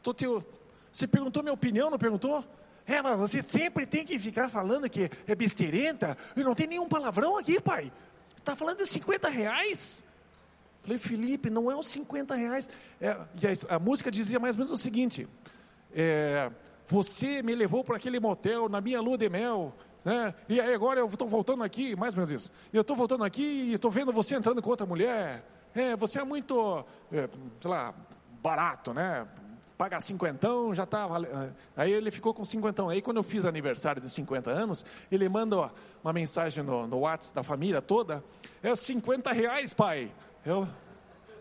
Tô 0.02 0.14
teu, 0.14 0.44
você 0.92 1.08
perguntou 1.08 1.42
minha 1.42 1.54
opinião, 1.54 1.90
não 1.90 1.98
perguntou? 1.98 2.44
É, 2.86 3.02
mas 3.02 3.18
você 3.18 3.42
sempre 3.42 3.86
tem 3.86 4.06
que 4.06 4.20
ficar 4.20 4.50
falando 4.50 4.90
que 4.90 5.10
é 5.26 5.34
besteirenta 5.34 6.18
e 6.36 6.44
não 6.44 6.54
tem 6.54 6.68
nenhum 6.68 6.88
palavrão 6.88 7.38
aqui, 7.38 7.60
pai. 7.62 7.92
Está 8.38 8.56
falando 8.56 8.78
de 8.78 8.86
50 8.86 9.30
reais? 9.30 10.04
Falei, 10.82 10.98
Felipe, 10.98 11.50
não 11.50 11.72
é 11.72 11.76
os 11.76 11.88
50 11.88 12.36
reais. 12.36 12.70
É, 13.00 13.10
a, 13.10 13.76
a, 13.76 13.80
música 13.80 14.12
dizia 14.12 14.38
mais 14.38 14.56
ou 14.56 14.60
menos 14.60 14.72
o 14.72 14.78
seguinte: 14.78 15.28
é, 15.96 16.52
Você 16.88 17.42
me 17.42 17.56
levou 17.56 17.86
para 17.86 17.96
aquele 17.96 18.20
motel 18.20 18.68
na 18.68 18.82
minha 18.82 19.00
lua 19.00 19.18
de 19.18 19.30
mel. 19.30 19.74
Né? 20.04 20.36
E 20.50 20.60
aí 20.60 20.74
agora 20.74 21.00
eu 21.00 21.08
estou 21.08 21.28
voltando 21.28 21.64
aqui, 21.64 21.96
mais 21.96 22.14
ou 22.14 22.18
menos 22.18 22.30
isso. 22.30 22.52
Eu 22.74 22.82
estou 22.82 22.98
voltando 22.98 23.24
aqui 23.24 23.42
e 23.42 23.74
estou 23.74 23.90
vendo 23.90 24.12
você 24.12 24.36
entrando 24.36 24.62
com 24.62 24.70
outra 24.70 24.86
mulher. 24.86 25.42
É, 25.76 25.96
você 25.96 26.20
é 26.20 26.24
muito, 26.24 26.86
é, 27.12 27.28
sei 27.60 27.72
lá, 27.72 27.94
barato, 28.42 28.94
né? 28.94 29.28
Paga 29.78 30.00
cinquentão, 30.00 30.74
já 30.74 30.84
está. 30.84 31.08
Aí 31.76 31.92
ele 31.92 32.12
ficou 32.12 32.34
com 32.34 32.46
cinquentão. 32.46 32.90
Aí 32.90 33.02
quando 33.02 33.18
eu 33.18 33.24
fiz 33.24 33.44
aniversário 33.44 34.02
de 34.02 34.10
50 34.10 34.52
anos, 34.52 34.86
ele 35.12 35.28
manda 35.28 35.72
uma 36.04 36.14
mensagem 36.14 36.64
no, 36.64 36.86
no 36.86 37.00
WhatsApp 37.00 37.36
da 37.36 37.44
família 37.44 37.82
toda. 37.82 38.24
É 38.62 38.76
50 38.76 39.32
reais, 39.32 39.74
pai. 39.74 40.12
Eu, 40.46 40.68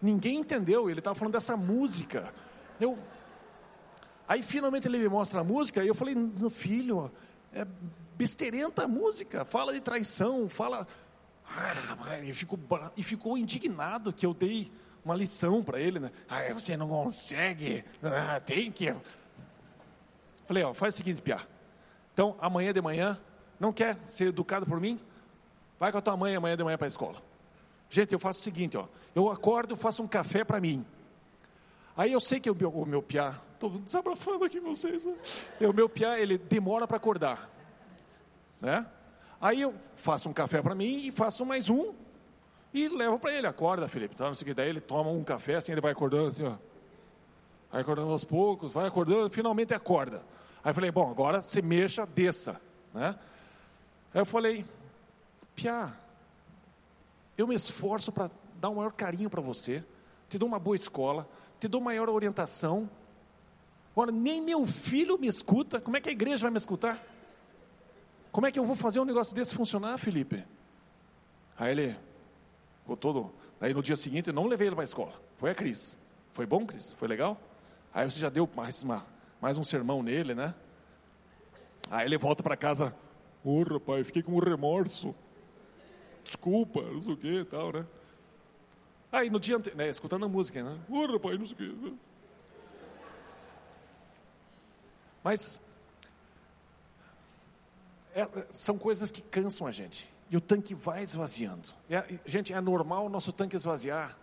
ninguém 0.01 0.39
entendeu, 0.39 0.89
ele 0.89 1.01
estava 1.01 1.15
falando 1.15 1.35
dessa 1.35 1.57
música. 1.57 2.33
Eu, 2.81 2.99
aí 4.27 4.43
finalmente 4.43 4.89
ele 4.89 4.99
me 4.99 5.09
mostra 5.09 5.41
a 5.41 5.45
música 5.45 5.85
e 5.85 5.89
eu 5.89 5.95
falei, 5.95 6.17
filho, 6.51 7.13
é 7.53 7.67
besteirenta 8.17 8.85
a 8.85 8.89
música, 8.89 9.45
fala 9.45 9.73
de 9.73 9.81
traição, 9.81 10.49
fala. 10.49 10.87
Ah, 11.55 12.19
e, 12.21 12.33
ficou, 12.33 12.59
e 12.97 13.03
ficou 13.03 13.37
indignado 13.37 14.13
que 14.13 14.25
eu 14.25 14.33
dei 14.33 14.71
uma 15.05 15.15
lição 15.15 15.63
para 15.63 15.81
ele, 15.81 15.99
né? 15.99 16.11
Ah, 16.29 16.41
você 16.55 16.77
não 16.77 16.89
consegue, 16.89 17.85
ah, 18.03 18.41
tem 18.41 18.71
que. 18.71 18.95
Falei, 20.47 20.63
ó, 20.63 20.73
faz 20.73 20.95
o 20.95 20.97
seguinte, 20.99 21.21
Pia. 21.21 21.41
Então, 22.13 22.37
amanhã 22.41 22.73
de 22.73 22.81
manhã, 22.81 23.19
não 23.59 23.73
quer 23.73 23.97
ser 24.07 24.29
educado 24.29 24.67
por 24.67 24.81
mim? 24.81 24.99
Vai 25.79 25.91
com 25.91 25.99
a 25.99 26.03
tua 26.03 26.17
mãe 26.17 26.35
amanhã 26.35 26.57
de 26.57 26.65
manhã 26.65 26.79
para 26.79 26.87
a 26.87 26.89
escola. 26.89 27.21
Gente, 27.91 28.13
eu 28.13 28.19
faço 28.19 28.41
o 28.41 28.43
seguinte, 28.43 28.77
ó, 28.77 28.87
eu 29.15 29.31
acordo, 29.31 29.77
faço 29.77 30.03
um 30.03 30.09
café 30.09 30.45
para 30.45 30.61
mim. 30.61 30.85
Aí 31.97 32.13
eu 32.13 32.21
sei 32.21 32.41
que 32.41 32.51
o 32.51 32.55
meu, 32.55 32.71
o 32.71 32.87
meu 32.87 33.03
piá, 33.03 33.39
estou 33.53 33.71
desabafando 33.79 34.45
aqui 34.45 34.59
vocês, 34.59 35.05
né? 35.05 35.15
o 35.61 35.73
meu 35.73 35.89
piá, 35.89 36.19
ele 36.19 36.39
demora 36.39 36.87
para 36.87 36.97
acordar, 36.97 37.51
né? 38.61 38.87
Aí 39.43 39.61
eu 39.61 39.75
faço 39.97 40.29
um 40.29 40.33
café 40.33 40.63
para 40.63 40.73
mim 40.73 41.09
e 41.09 41.11
faço 41.11 41.45
mais 41.45 41.69
um 41.69 41.93
e 42.73 42.89
levo 42.89 43.19
para 43.19 43.33
ele, 43.33 43.45
acorda, 43.45 43.89
Felipe, 43.89 44.15
tá, 44.15 44.27
não 44.27 44.35
sei 44.35 44.45
o 44.45 44.47
que, 44.47 44.55
daí 44.55 44.69
ele 44.69 44.81
toma 44.81 45.11
um 45.11 45.25
café, 45.25 45.57
assim, 45.57 45.73
ele 45.73 45.81
vai 45.81 45.91
acordando 45.91 46.29
assim, 46.29 46.45
ó, 46.45 46.55
vai 47.73 47.83
acordando 47.83 48.13
aos 48.13 48.25
poucos, 48.25 48.71
vai 48.71 48.87
acordando, 48.87 49.29
finalmente 49.31 49.75
acorda. 49.75 50.23
Aí 50.63 50.71
eu 50.71 50.75
falei, 50.75 50.93
bom, 50.93 51.11
agora 51.11 51.43
você 51.43 51.61
mexa, 51.61 52.07
desça, 52.07 52.61
né? 52.95 53.19
Aí 54.15 54.21
eu 54.21 54.25
falei, 54.25 54.65
piá, 55.57 55.93
eu 57.37 57.49
me 57.49 57.57
esforço 57.57 58.13
para 58.13 58.31
dar 58.61 58.69
o 58.69 58.73
um 58.73 58.77
maior 58.77 58.93
carinho 58.93 59.29
para 59.29 59.41
você, 59.41 59.85
te 60.29 60.39
dou 60.39 60.49
uma 60.49 60.61
boa 60.61 60.77
escola, 60.77 61.29
te 61.59 61.67
dou 61.67 61.81
maior 61.81 62.09
orientação. 62.09 62.89
Agora, 63.91 64.13
nem 64.13 64.41
meu 64.41 64.65
filho 64.65 65.19
me 65.19 65.27
escuta, 65.27 65.81
como 65.81 65.97
é 65.97 66.01
que 66.01 66.09
a 66.09 66.13
igreja 66.13 66.43
vai 66.43 66.53
me 66.53 66.59
escutar? 66.59 67.12
Como 68.33 68.47
é 68.47 68.51
que 68.51 68.59
eu 68.59 68.65
vou 68.65 68.75
fazer 68.75 68.99
um 68.99 69.05
negócio 69.05 69.35
desse 69.35 69.55
funcionar, 69.55 69.99
Felipe? 69.99 70.45
Aí 71.57 71.71
ele 71.71 71.97
ficou 72.81 72.97
todo. 72.97 73.31
Daí 73.61 73.73
no 73.73 73.83
dia 73.83 73.95
seguinte 73.95 74.29
eu 74.29 74.35
não 74.35 74.47
levei 74.47 74.67
ele 74.67 74.75
para 74.75 74.83
a 74.83 74.85
escola. 74.85 75.13
Foi 75.37 75.51
a 75.51 75.55
Cris. 75.55 75.99
Foi 76.33 76.47
bom, 76.47 76.67
Cris? 76.67 76.93
Foi 76.95 77.07
legal? 77.07 77.39
Aí 77.95 78.11
você 78.11 78.19
já 78.19 78.29
deu 78.29 78.49
mais, 78.57 78.83
uma, 78.83 79.07
mais 79.41 79.57
um 79.59 79.63
sermão 79.63 80.03
nele, 80.03 80.35
né? 80.35 80.55
Aí 81.91 82.07
ele 82.07 82.19
volta 82.19 82.43
para 82.43 82.57
casa. 82.57 82.93
Ô 83.45 83.61
oh, 83.61 83.63
rapaz, 83.63 84.07
fiquei 84.07 84.23
com 84.23 84.33
um 84.33 84.39
remorso 84.39 85.15
desculpa, 86.23 86.83
não 86.83 87.03
sei 87.03 87.13
o 87.13 87.17
que 87.17 87.41
e 87.41 87.45
tal, 87.45 87.73
né? 87.73 87.87
Aí 89.11 89.29
no 89.29 89.39
dia 89.39 89.57
anterior, 89.57 89.77
né, 89.77 89.89
escutando 89.89 90.25
a 90.25 90.29
música, 90.29 90.63
né? 90.63 90.79
Ô, 90.89 91.07
rapaz, 91.07 91.39
não 91.39 91.47
sei 91.47 91.55
o 91.55 91.57
que. 91.57 91.95
Mas 95.23 95.61
é, 98.15 98.29
são 98.51 98.79
coisas 98.79 99.11
que 99.11 99.23
cansam 99.23 99.67
a 99.67 99.71
gente. 99.71 100.13
E 100.31 100.37
o 100.37 100.41
tanque 100.41 100.75
vai 100.75 101.03
esvaziando. 101.03 101.71
É, 101.91 102.19
gente, 102.25 102.53
é 102.53 102.61
normal 102.61 103.07
o 103.07 103.09
nosso 103.09 103.33
tanque 103.33 103.57
esvaziar. 103.57 104.17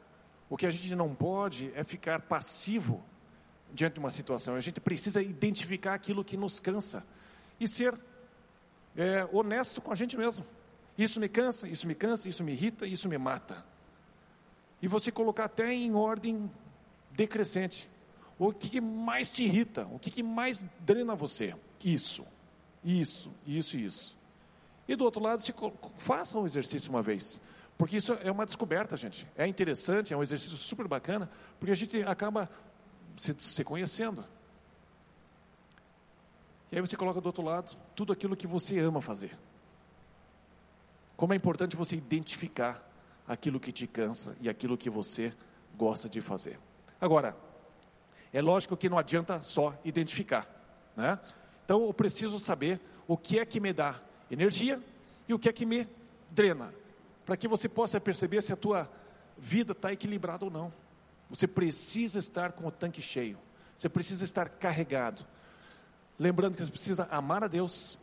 O 0.49 0.57
que 0.57 0.65
a 0.65 0.71
gente 0.71 0.95
não 0.95 1.13
pode 1.13 1.71
é 1.75 1.83
ficar 1.83 2.21
passivo 2.21 3.03
diante 3.71 3.93
de 3.93 3.99
uma 3.99 4.09
situação. 4.09 4.55
A 4.55 4.59
gente 4.59 4.81
precisa 4.81 5.21
identificar 5.21 5.93
aquilo 5.93 6.23
que 6.23 6.35
nos 6.35 6.59
cansa 6.59 7.05
e 7.59 7.67
ser 7.67 7.95
é, 8.95 9.27
honesto 9.31 9.81
com 9.81 9.91
a 9.91 9.95
gente 9.95 10.17
mesmo. 10.17 10.45
Isso 10.97 11.19
me 11.19 11.29
cansa, 11.29 11.67
isso 11.67 11.87
me 11.87 11.95
cansa, 11.95 12.27
isso 12.27 12.43
me 12.43 12.51
irrita, 12.51 12.85
isso 12.87 13.07
me 13.07 13.17
mata. 13.17 13.63
E 14.81 14.87
você 14.87 15.11
colocar 15.11 15.45
até 15.45 15.71
em 15.71 15.93
ordem 15.93 16.49
decrescente. 17.11 17.89
O 18.37 18.53
que 18.53 18.81
mais 18.81 19.29
te 19.29 19.43
irrita? 19.43 19.85
O 19.91 19.99
que 19.99 20.23
mais 20.23 20.65
drena 20.79 21.15
você? 21.15 21.55
Isso, 21.83 22.25
isso, 22.83 23.33
isso 23.45 23.77
e 23.77 23.85
isso. 23.85 24.17
E 24.87 24.95
do 24.95 25.03
outro 25.03 25.21
lado, 25.21 25.41
se 25.41 25.53
faça 25.97 26.37
um 26.37 26.45
exercício 26.45 26.89
uma 26.89 27.01
vez. 27.01 27.39
Porque 27.77 27.97
isso 27.97 28.13
é 28.21 28.31
uma 28.31 28.45
descoberta, 28.45 28.97
gente. 28.97 29.27
É 29.37 29.47
interessante, 29.47 30.13
é 30.13 30.17
um 30.17 30.23
exercício 30.23 30.57
super 30.57 30.87
bacana, 30.87 31.29
porque 31.57 31.71
a 31.71 31.75
gente 31.75 32.01
acaba 32.03 32.49
se, 33.15 33.35
se 33.37 33.63
conhecendo. 33.63 34.25
E 36.71 36.75
aí 36.75 36.81
você 36.81 36.95
coloca 36.95 37.21
do 37.21 37.25
outro 37.27 37.43
lado 37.43 37.77
tudo 37.95 38.13
aquilo 38.13 38.35
que 38.35 38.47
você 38.47 38.79
ama 38.79 39.01
fazer. 39.01 39.37
Como 41.15 41.33
é 41.33 41.35
importante 41.35 41.75
você 41.75 41.95
identificar 41.95 42.85
aquilo 43.27 43.59
que 43.59 43.71
te 43.71 43.85
cansa 43.85 44.35
e 44.41 44.49
aquilo 44.49 44.77
que 44.77 44.89
você 44.89 45.33
gosta 45.77 46.09
de 46.09 46.21
fazer. 46.21 46.59
Agora, 46.99 47.35
é 48.33 48.41
lógico 48.41 48.75
que 48.75 48.89
não 48.89 48.97
adianta 48.97 49.41
só 49.41 49.77
identificar, 49.83 50.47
né? 50.95 51.19
Então 51.69 51.85
eu 51.85 51.93
preciso 51.93 52.39
saber 52.39 52.81
o 53.07 53.15
que 53.15 53.37
é 53.37 53.45
que 53.45 53.59
me 53.59 53.71
dá 53.71 54.01
energia 54.31 54.81
e 55.27 55.35
o 55.35 55.37
que 55.37 55.47
é 55.47 55.53
que 55.53 55.67
me 55.67 55.87
drena, 56.31 56.73
para 57.23 57.37
que 57.37 57.47
você 57.47 57.69
possa 57.69 58.01
perceber 58.01 58.41
se 58.41 58.51
a 58.51 58.55
tua 58.55 58.89
vida 59.37 59.73
está 59.73 59.93
equilibrada 59.93 60.43
ou 60.45 60.49
não. 60.49 60.73
Você 61.29 61.45
precisa 61.45 62.17
estar 62.17 62.53
com 62.53 62.65
o 62.65 62.71
tanque 62.71 63.03
cheio, 63.03 63.37
você 63.75 63.87
precisa 63.87 64.23
estar 64.23 64.49
carregado. 64.49 65.23
Lembrando 66.17 66.57
que 66.57 66.65
você 66.65 66.71
precisa 66.71 67.07
amar 67.11 67.43
a 67.43 67.47
Deus, 67.47 67.99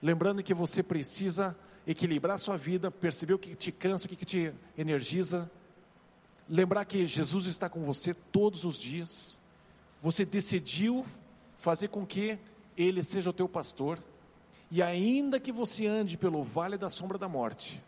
lembrando 0.00 0.42
que 0.42 0.54
você 0.54 0.82
precisa 0.82 1.54
equilibrar 1.86 2.36
a 2.36 2.38
sua 2.38 2.56
vida, 2.56 2.90
perceber 2.90 3.34
o 3.34 3.38
que 3.38 3.54
te 3.54 3.70
cansa, 3.70 4.06
o 4.06 4.08
que 4.08 4.24
te 4.24 4.50
energiza, 4.78 5.50
lembrar 6.48 6.86
que 6.86 7.04
Jesus 7.04 7.44
está 7.44 7.68
com 7.68 7.84
você 7.84 8.14
todos 8.14 8.64
os 8.64 8.78
dias, 8.78 9.38
você 10.02 10.24
decidiu 10.24 11.04
fazer 11.66 11.88
com 11.88 12.06
que 12.06 12.38
Ele 12.76 13.02
seja 13.02 13.30
o 13.30 13.32
teu 13.32 13.48
pastor, 13.48 13.98
e 14.70 14.80
ainda 14.80 15.40
que 15.40 15.50
você 15.50 15.84
ande 15.84 16.16
pelo 16.16 16.44
vale 16.44 16.78
da 16.78 16.88
sombra 16.90 17.18
da 17.18 17.28
morte, 17.28 17.82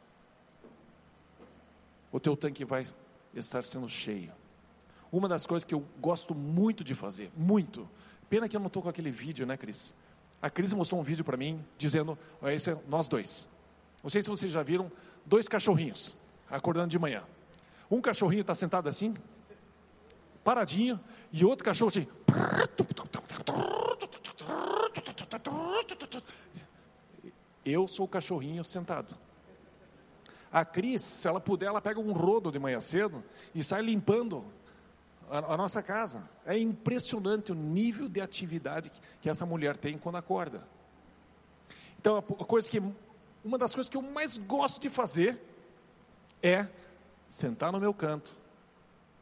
o 2.10 2.18
teu 2.18 2.36
tanque 2.36 2.64
vai 2.64 2.84
estar 3.32 3.62
sendo 3.62 3.88
cheio. 3.88 4.32
Uma 5.12 5.28
das 5.28 5.46
coisas 5.46 5.64
que 5.64 5.72
eu 5.72 5.84
gosto 6.00 6.34
muito 6.34 6.82
de 6.82 6.92
fazer, 6.92 7.30
muito, 7.36 7.88
pena 8.28 8.48
que 8.48 8.56
eu 8.56 8.60
não 8.60 8.66
estou 8.66 8.82
com 8.82 8.88
aquele 8.88 9.12
vídeo, 9.12 9.46
né, 9.46 9.56
Cris? 9.56 9.94
A 10.42 10.50
Cris 10.50 10.72
mostrou 10.72 11.00
um 11.00 11.04
vídeo 11.04 11.24
para 11.24 11.36
mim, 11.36 11.64
dizendo, 11.78 12.18
esse 12.46 12.72
é 12.72 12.78
nós 12.88 13.06
dois. 13.06 13.46
Não 14.02 14.10
sei 14.10 14.22
se 14.22 14.28
vocês 14.28 14.50
já 14.50 14.62
viram 14.64 14.90
dois 15.24 15.46
cachorrinhos 15.46 16.16
acordando 16.50 16.88
de 16.88 16.98
manhã. 16.98 17.22
Um 17.88 18.00
cachorrinho 18.00 18.40
está 18.40 18.56
sentado 18.56 18.88
assim, 18.88 19.14
paradinho, 20.42 20.98
e 21.32 21.44
outro 21.44 21.64
cachorro 21.64 21.90
assim. 21.90 22.08
Eu 27.64 27.86
sou 27.86 28.06
o 28.06 28.08
cachorrinho 28.08 28.64
sentado. 28.64 29.16
A 30.50 30.64
Cris, 30.64 31.02
se 31.02 31.28
ela 31.28 31.40
puder, 31.40 31.66
ela 31.66 31.80
pega 31.80 32.00
um 32.00 32.12
rodo 32.12 32.50
de 32.50 32.58
manhã 32.58 32.80
cedo 32.80 33.22
e 33.54 33.62
sai 33.62 33.82
limpando 33.82 34.44
a, 35.30 35.56
nossa 35.56 35.82
casa. 35.82 36.28
É 36.46 36.58
impressionante 36.58 37.52
o 37.52 37.54
nível 37.54 38.08
de 38.08 38.20
atividade 38.20 38.90
que, 38.90 39.00
que 39.22 39.28
essa 39.28 39.44
mulher 39.44 39.76
tem 39.76 39.98
quando 39.98 40.16
acorda. 40.16 40.66
Então, 41.98 42.18
a 42.18 42.44
coisa 42.44 42.68
que 42.68 42.82
uma 43.44 43.58
das 43.58 43.74
coisas 43.74 43.90
que 43.90 43.96
eu 43.96 44.02
mais 44.02 44.36
gosto 44.36 44.80
de 44.80 44.88
fazer 44.88 45.40
é 46.42 46.66
sentar 47.28 47.72
no 47.72 47.80
meu 47.80 47.92
canto, 47.92 48.36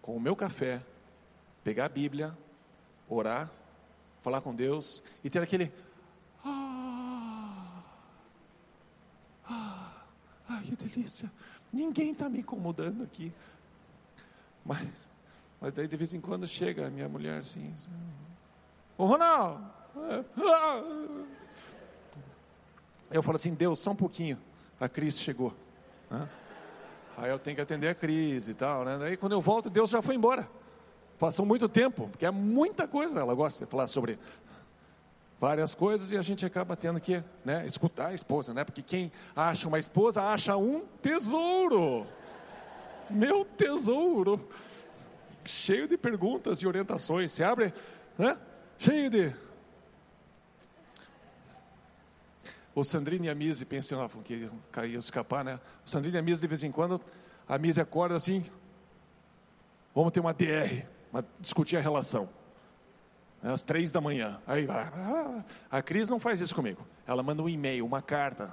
com 0.00 0.16
o 0.16 0.20
meu 0.20 0.36
café, 0.36 0.82
pegar 1.64 1.86
a 1.86 1.88
Bíblia, 1.88 2.36
orar, 3.08 3.50
falar 4.22 4.40
com 4.40 4.54
Deus 4.54 5.02
e 5.24 5.30
ter 5.30 5.40
aquele. 5.42 5.72
Ah, 6.44 7.82
ah, 9.48 9.92
ai, 10.49 10.62
que 10.62 10.76
delícia! 10.76 11.30
Ninguém 11.72 12.12
está 12.12 12.28
me 12.28 12.40
incomodando 12.40 13.03
aqui. 13.03 13.32
Mas, 14.64 15.07
mas 15.61 15.72
daí 15.74 15.86
de 15.86 15.97
vez 15.97 16.14
em 16.14 16.20
quando 16.20 16.47
chega 16.47 16.86
a 16.86 16.90
minha 16.90 17.09
mulher 17.09 17.38
assim, 17.38 17.74
ô 18.99 19.07
Ronaldo, 19.07 19.64
eu 23.11 23.22
falo 23.22 23.36
assim, 23.36 23.55
Deus, 23.55 23.78
só 23.78 23.92
um 23.92 23.97
pouquinho, 23.97 24.38
a 24.80 24.88
crise 24.88 25.18
chegou. 25.18 25.55
Né? 26.11 26.28
Aí 27.16 27.30
eu 27.30 27.38
tenho 27.38 27.57
que 27.57 27.62
atender 27.62 27.88
a 27.88 27.94
crise 27.94 28.51
e 28.51 28.55
tal, 28.55 28.84
né? 28.84 28.99
Daí 28.99 29.16
quando 29.16 29.32
eu 29.32 29.40
volto, 29.40 29.70
Deus 29.70 29.88
já 29.88 30.03
foi 30.03 30.14
embora. 30.14 30.49
Passou 31.18 31.47
muito 31.47 31.66
tempo, 31.68 32.09
porque 32.09 32.26
é 32.26 32.30
muita 32.30 32.86
coisa. 32.86 33.20
Ela 33.20 33.34
gosta 33.34 33.64
de 33.64 33.70
falar 33.70 33.86
sobre 33.86 34.18
várias 35.41 35.74
coisas 35.74 36.12
e 36.12 36.16
a 36.16 36.22
gente 36.22 36.45
acaba 36.45 36.76
tendo 36.76 37.01
que 37.01 37.22
né, 37.45 37.66
escutar 37.66 38.09
a 38.09 38.14
esposa, 38.14 38.55
né? 38.55 38.64
Porque 38.64 38.82
quem 38.82 39.12
acha 39.34 39.68
uma 39.68 39.78
esposa 39.78 40.22
acha 40.22 40.57
um 40.57 40.84
tesouro. 41.03 42.07
Meu 43.11 43.45
tesouro. 43.45 44.41
Cheio 45.45 45.87
de 45.87 45.97
perguntas 45.97 46.61
e 46.61 46.66
orientações. 46.66 47.32
Se 47.32 47.45
abre, 47.45 47.72
né? 48.18 48.37
Cheio 48.78 49.11
de. 49.11 49.32
O 52.74 52.84
Sandrine 52.84 53.28
e 53.28 53.30
a 53.30 53.34
Mise 53.34 53.64
pensam 53.64 54.07
que 54.22 54.51
caiu 54.70 54.99
escapar, 54.99 55.45
né? 55.45 55.61
O 55.84 55.89
Sandrine 55.89 56.16
e 56.16 56.18
a 56.18 56.22
Mise, 56.22 56.41
de 56.41 56.47
vez 56.47 56.62
em 56.64 56.72
quando, 56.72 57.01
a 57.49 57.57
Mise 57.57 57.80
acorda 57.80 58.14
assim. 58.14 58.45
Vamos 59.95 60.12
ter 60.12 60.20
uma 60.20 60.34
DR 60.34 60.87
discutir 61.41 61.76
a 61.76 61.80
relação. 61.80 62.28
Às 63.43 63.62
três 63.62 63.93
da 63.93 64.01
manhã. 64.01 64.41
Aí, 64.47 64.66
a 65.70 65.82
Cris 65.82 66.09
não 66.11 66.18
faz 66.18 66.41
isso 66.41 66.55
comigo. 66.55 66.87
Ela 67.07 67.22
manda 67.22 67.43
um 67.43 67.49
e-mail, 67.49 67.84
uma 67.84 68.03
carta. 68.03 68.51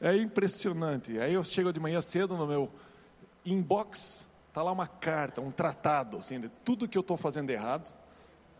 É 0.00 0.16
impressionante. 0.16 1.16
Aí 1.20 1.32
eu 1.32 1.44
chego 1.44 1.72
de 1.72 1.78
manhã 1.78 2.00
cedo 2.00 2.36
no 2.36 2.44
meu 2.44 2.68
inbox, 3.46 4.26
tá 4.52 4.60
lá 4.60 4.72
uma 4.72 4.88
carta, 4.88 5.40
um 5.40 5.52
tratado, 5.52 6.18
assim, 6.18 6.40
de 6.40 6.48
tudo 6.64 6.88
que 6.88 6.98
eu 6.98 7.02
estou 7.02 7.16
fazendo 7.16 7.50
errado, 7.50 7.96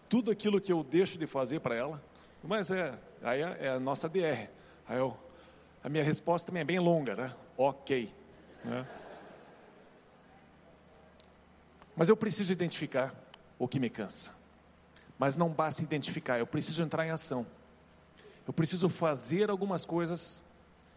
tudo 0.09 0.31
aquilo 0.31 0.61
que 0.61 0.73
eu 0.73 0.85
deixo 0.85 1.19
de 1.19 1.27
fazer 1.27 1.59
para 1.59 1.75
ela. 1.75 2.01
Mas 2.45 2.71
é, 2.71 2.95
aí 3.23 3.43
é, 3.43 3.57
é 3.61 3.69
a 3.71 3.81
nossa 3.81 4.09
DR. 4.09 4.49
Aí 4.89 4.99
eu, 4.99 5.17
a 5.83 5.89
minha 5.89 6.05
resposta 6.05 6.47
também 6.47 6.63
é 6.63 6.65
bem 6.65 6.79
longa, 6.79 7.17
né? 7.17 7.35
Ok. 7.57 8.13
Né? 8.65 8.87
Mas 11.97 12.09
eu 12.09 12.17
preciso 12.17 12.53
identificar 12.53 13.15
o 13.59 13.67
que 13.67 13.79
me 13.81 13.91
cansa. 13.91 14.33
Mas 15.19 15.37
não 15.37 15.49
basta 15.51 15.83
identificar, 15.83 16.39
eu 16.39 16.47
preciso 16.47 16.83
entrar 16.83 17.07
em 17.07 17.11
ação. 17.11 17.47
Eu 18.47 18.53
preciso 18.53 18.89
fazer 18.89 19.51
algumas 19.51 19.85
coisas. 19.85 20.45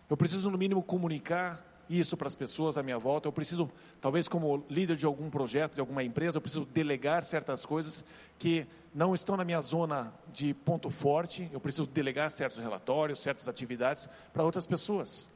Eu 0.09 0.17
preciso, 0.17 0.49
no 0.49 0.57
mínimo, 0.57 0.81
comunicar 0.81 1.63
isso 1.89 2.17
para 2.17 2.27
as 2.27 2.35
pessoas 2.35 2.77
à 2.77 2.83
minha 2.83 2.97
volta. 2.97 3.27
Eu 3.27 3.31
preciso, 3.31 3.69
talvez 4.01 4.27
como 4.27 4.63
líder 4.69 4.95
de 4.95 5.05
algum 5.05 5.29
projeto, 5.29 5.75
de 5.75 5.79
alguma 5.79 6.03
empresa, 6.03 6.37
eu 6.37 6.41
preciso 6.41 6.65
delegar 6.65 7.23
certas 7.23 7.65
coisas 7.65 8.03
que 8.39 8.65
não 8.93 9.13
estão 9.13 9.37
na 9.37 9.43
minha 9.43 9.61
zona 9.61 10.13
de 10.31 10.53
ponto 10.53 10.89
forte. 10.89 11.49
Eu 11.51 11.59
preciso 11.59 11.87
delegar 11.87 12.29
certos 12.29 12.57
relatórios, 12.57 13.19
certas 13.19 13.47
atividades 13.47 14.09
para 14.33 14.43
outras 14.43 14.65
pessoas. 14.65 15.29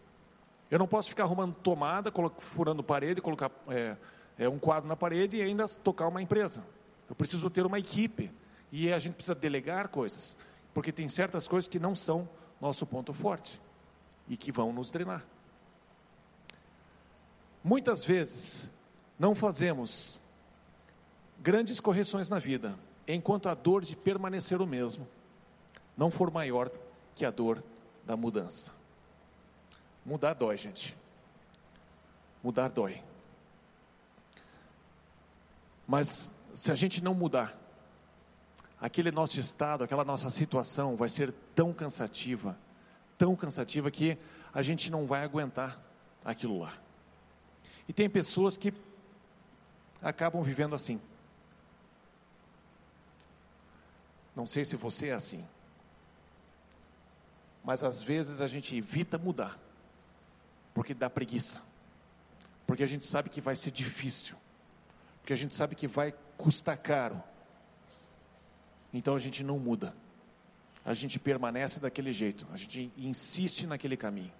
Eu 0.72 0.78
não 0.78 0.88
posso 0.88 1.10
ficar 1.10 1.24
arrumando 1.24 1.56
tomada, 1.56 2.12
furando 2.40 2.84
parede, 2.84 3.22
colocar 3.22 3.52
é, 3.68 3.96
é, 4.38 4.48
um 4.48 4.60
quadro 4.60 4.88
na 4.88 4.96
parede 4.96 5.38
e 5.38 5.42
ainda 5.42 5.68
tocar 5.68 6.08
uma 6.08 6.22
empresa. 6.22 6.64
Eu 7.10 7.16
preciso 7.16 7.50
ter 7.50 7.66
uma 7.66 7.80
equipe 7.80 8.32
e 8.72 8.94
a 8.94 9.00
gente 9.00 9.14
precisa 9.14 9.34
delegar 9.34 9.88
coisas, 9.90 10.38
porque 10.74 10.92
tem 10.92 11.08
certas 11.08 11.48
coisas 11.48 11.68
que 11.68 11.80
não 11.80 11.96
são 11.96 12.30
nosso 12.62 12.86
ponto 12.86 13.14
forte 13.14 13.60
e 14.28 14.38
que 14.38 14.52
vão 14.52 14.72
nos 14.72 14.92
drenar. 14.92 15.26
Muitas 17.64 18.06
vezes 18.06 18.70
não 19.18 19.36
fazemos 19.36 20.20
grandes 21.40 21.80
correções 21.80 22.30
na 22.30 22.40
vida, 22.40 22.78
enquanto 23.08 23.50
a 23.50 23.54
dor 23.54 23.84
de 23.84 23.96
permanecer 23.96 24.62
o 24.62 24.68
mesmo 24.68 25.08
não 26.00 26.10
for 26.10 26.32
maior 26.32 26.72
que 27.14 27.26
a 27.26 27.30
dor 27.30 27.62
da 28.06 28.16
mudança. 28.16 28.72
Mudar 30.06 30.34
dói, 30.34 30.56
gente. 30.56 30.96
Mudar 32.42 32.70
dói. 32.70 33.04
Mas 35.86 36.32
se 36.54 36.72
a 36.72 36.76
gente 36.76 37.04
não 37.04 37.14
mudar, 37.14 37.54
aquele 38.80 39.12
nosso 39.12 39.42
estado, 39.42 39.84
aquela 39.84 40.06
nossa 40.06 40.30
situação 40.30 40.96
vai 40.96 41.10
ser 41.10 41.34
tão 41.54 41.74
cansativa, 41.74 42.58
tão 43.18 43.36
cansativa 43.36 43.92
que 43.92 44.18
a 44.54 44.62
gente 44.62 44.90
não 44.90 45.06
vai 45.06 45.22
aguentar 45.22 45.78
aquilo 46.24 46.60
lá. 46.60 46.74
E 47.90 47.94
tem 47.94 48.08
pessoas 48.08 48.56
que 48.56 48.72
acabam 50.00 50.44
vivendo 50.44 50.76
assim. 50.76 51.02
Não 54.36 54.46
sei 54.46 54.64
se 54.64 54.76
você 54.76 55.08
é 55.08 55.14
assim. 55.14 55.44
Mas 57.64 57.84
às 57.84 58.00
vezes 58.00 58.42
a 58.42 58.48
gente 58.48 58.76
evita 58.76 59.18
mudar, 59.18 59.58
porque 60.72 60.94
dá 60.94 61.10
preguiça, 61.10 61.64
porque 62.68 62.84
a 62.84 62.88
gente 62.88 63.08
sabe 63.08 63.28
que 63.28 63.42
vai 63.42 63.56
ser 63.56 63.72
difícil, 63.72 64.38
porque 65.20 65.34
a 65.34 65.36
gente 65.36 65.56
sabe 65.56 65.74
que 65.76 65.88
vai 65.88 66.14
custar 66.38 66.78
caro. 66.78 67.22
Então 68.94 69.16
a 69.16 69.20
gente 69.20 69.44
não 69.44 69.58
muda, 69.58 69.96
a 70.86 70.94
gente 70.94 71.20
permanece 71.20 71.80
daquele 71.80 72.14
jeito, 72.14 72.48
a 72.54 72.56
gente 72.56 72.92
insiste 72.96 73.66
naquele 73.66 73.98
caminho. 73.98 74.32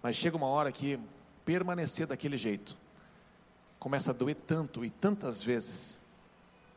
Mas 0.00 0.14
chega 0.14 0.36
uma 0.36 0.46
hora 0.46 0.70
que 0.70 1.00
permanecer 1.46 2.08
daquele 2.08 2.36
jeito, 2.36 2.76
começa 3.78 4.10
a 4.10 4.14
doer 4.14 4.34
tanto 4.34 4.84
e 4.84 4.90
tantas 4.90 5.42
vezes, 5.42 5.98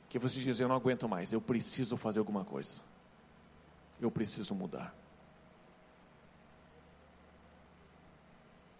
que 0.08 0.20
você 0.20 0.40
diz: 0.40 0.60
Eu 0.60 0.70
não 0.70 0.76
aguento 0.76 1.10
mais, 1.10 1.34
eu 1.34 1.42
preciso 1.42 1.98
fazer 1.98 2.20
alguma 2.20 2.46
coisa, 2.46 2.82
eu 4.00 4.10
preciso 4.10 4.54
mudar. 4.56 4.96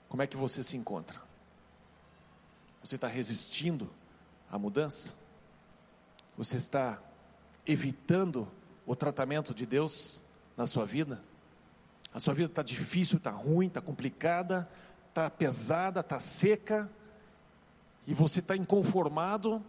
Como 0.08 0.22
é 0.22 0.28
que 0.28 0.38
você 0.38 0.64
se 0.64 0.78
encontra? 0.78 1.22
Você 2.84 2.96
está 2.96 3.08
resistindo 3.08 3.90
à 4.50 4.58
mudança? 4.58 5.14
Você 6.38 6.58
está 6.58 7.02
evitando 7.66 8.48
o 8.86 8.96
tratamento 8.96 9.54
de 9.54 9.66
Deus 9.66 10.22
na 10.56 10.66
sua 10.66 10.86
vida? 10.86 11.22
A 12.12 12.20
sua 12.20 12.34
vida 12.34 12.48
está 12.48 12.64
difícil, 12.64 13.18
está 13.18 13.30
ruim, 13.30 13.68
está 13.68 13.82
complicada, 13.82 14.68
está 15.10 15.30
pesada, 15.30 16.00
está 16.00 16.20
seca, 16.20 16.90
e 18.08 18.14
você 18.14 18.40
está 18.40 18.56
inconformado, 18.56 19.64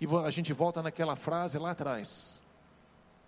e 0.00 0.06
a 0.24 0.30
gente 0.30 0.52
volta 0.52 0.82
naquela 0.82 1.16
frase 1.16 1.58
lá 1.58 1.70
atrás. 1.70 2.42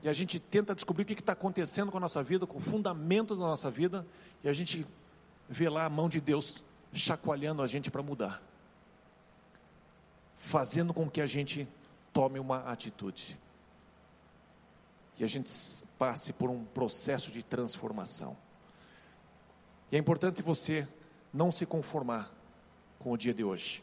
E 0.02 0.08
a 0.08 0.12
gente 0.12 0.38
tenta 0.38 0.74
descobrir 0.74 1.04
o 1.04 1.06
que 1.06 1.14
está 1.14 1.32
acontecendo 1.32 1.90
com 1.90 1.96
a 1.96 2.00
nossa 2.00 2.22
vida, 2.22 2.46
com 2.46 2.58
o 2.58 2.60
fundamento 2.60 3.34
da 3.34 3.46
nossa 3.46 3.70
vida, 3.70 4.06
e 4.42 4.48
a 4.48 4.52
gente 4.52 4.86
vê 5.48 5.68
lá 5.68 5.84
a 5.84 5.90
mão 5.90 6.08
de 6.08 6.20
Deus 6.20 6.64
chacoalhando 6.92 7.62
a 7.62 7.66
gente 7.66 7.90
para 7.90 8.02
mudar, 8.02 8.42
fazendo 10.38 10.92
com 10.92 11.08
que 11.08 11.20
a 11.20 11.26
gente 11.26 11.68
tome 12.12 12.38
uma 12.38 12.64
atitude. 12.70 13.38
E 15.18 15.24
a 15.24 15.26
gente 15.26 15.50
passe 15.98 16.32
por 16.32 16.48
um 16.48 16.64
processo 16.64 17.30
de 17.30 17.42
transformação. 17.42 18.36
E 19.90 19.96
é 19.96 19.98
importante 19.98 20.42
você 20.42 20.86
não 21.32 21.50
se 21.50 21.64
conformar 21.64 22.30
com 22.98 23.12
o 23.12 23.16
dia 23.16 23.32
de 23.32 23.44
hoje. 23.44 23.82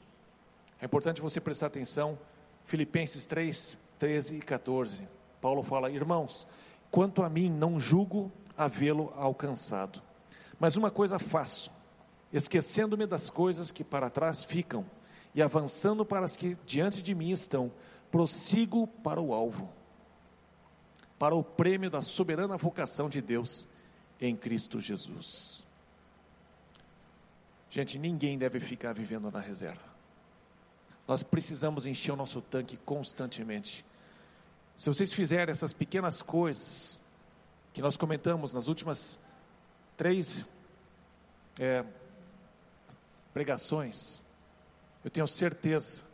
É 0.80 0.86
importante 0.86 1.22
você 1.22 1.40
prestar 1.40 1.68
atenção, 1.68 2.18
Filipenses 2.66 3.26
3, 3.26 3.78
13 3.98 4.38
e 4.38 4.40
14. 4.40 5.08
Paulo 5.42 5.64
fala: 5.64 5.90
Irmãos, 5.90 6.48
quanto 6.92 7.24
a 7.24 7.30
mim, 7.30 7.50
não 7.50 7.80
julgo 7.80 8.32
havê-lo 8.58 9.14
alcançado. 9.16 10.02
Mas 10.60 10.78
uma 10.78 10.92
coisa 10.92 11.20
faço, 11.20 11.72
esquecendo-me 12.32 13.06
das 13.06 13.30
coisas 13.30 13.72
que 13.72 13.84
para 13.84 14.10
trás 14.10 14.44
ficam 14.44 14.86
e 15.34 15.42
avançando 15.42 16.06
para 16.06 16.26
as 16.26 16.38
que 16.38 16.58
diante 16.66 17.02
de 17.02 17.14
mim 17.14 17.32
estão, 17.32 17.72
prossigo 18.10 18.88
para 18.88 19.20
o 19.20 19.34
alvo, 19.34 19.70
para 21.20 21.36
o 21.36 21.44
prêmio 21.44 21.90
da 21.90 22.02
soberana 22.02 22.56
vocação 22.56 23.10
de 23.10 23.22
Deus 23.22 23.68
em 24.22 24.36
Cristo 24.36 24.80
Jesus. 24.80 25.65
Gente, 27.76 28.00
ninguém 28.00 28.38
deve 28.38 28.62
ficar 28.62 28.94
vivendo 28.94 29.30
na 29.30 29.42
reserva. 29.42 29.84
Nós 31.06 31.22
precisamos 31.24 31.86
encher 31.86 32.14
o 32.14 32.16
nosso 32.16 32.40
tanque 32.40 32.78
constantemente. 32.78 33.86
Se 34.78 34.88
vocês 34.88 35.12
fizerem 35.12 35.52
essas 35.52 35.74
pequenas 35.74 36.22
coisas 36.22 37.04
que 37.74 37.82
nós 37.82 37.98
comentamos 37.98 38.54
nas 38.54 38.70
últimas 38.70 39.20
três 39.98 40.46
é, 41.60 41.84
pregações, 43.34 44.24
eu 45.04 45.12
tenho 45.12 45.28
certeza 45.28 46.06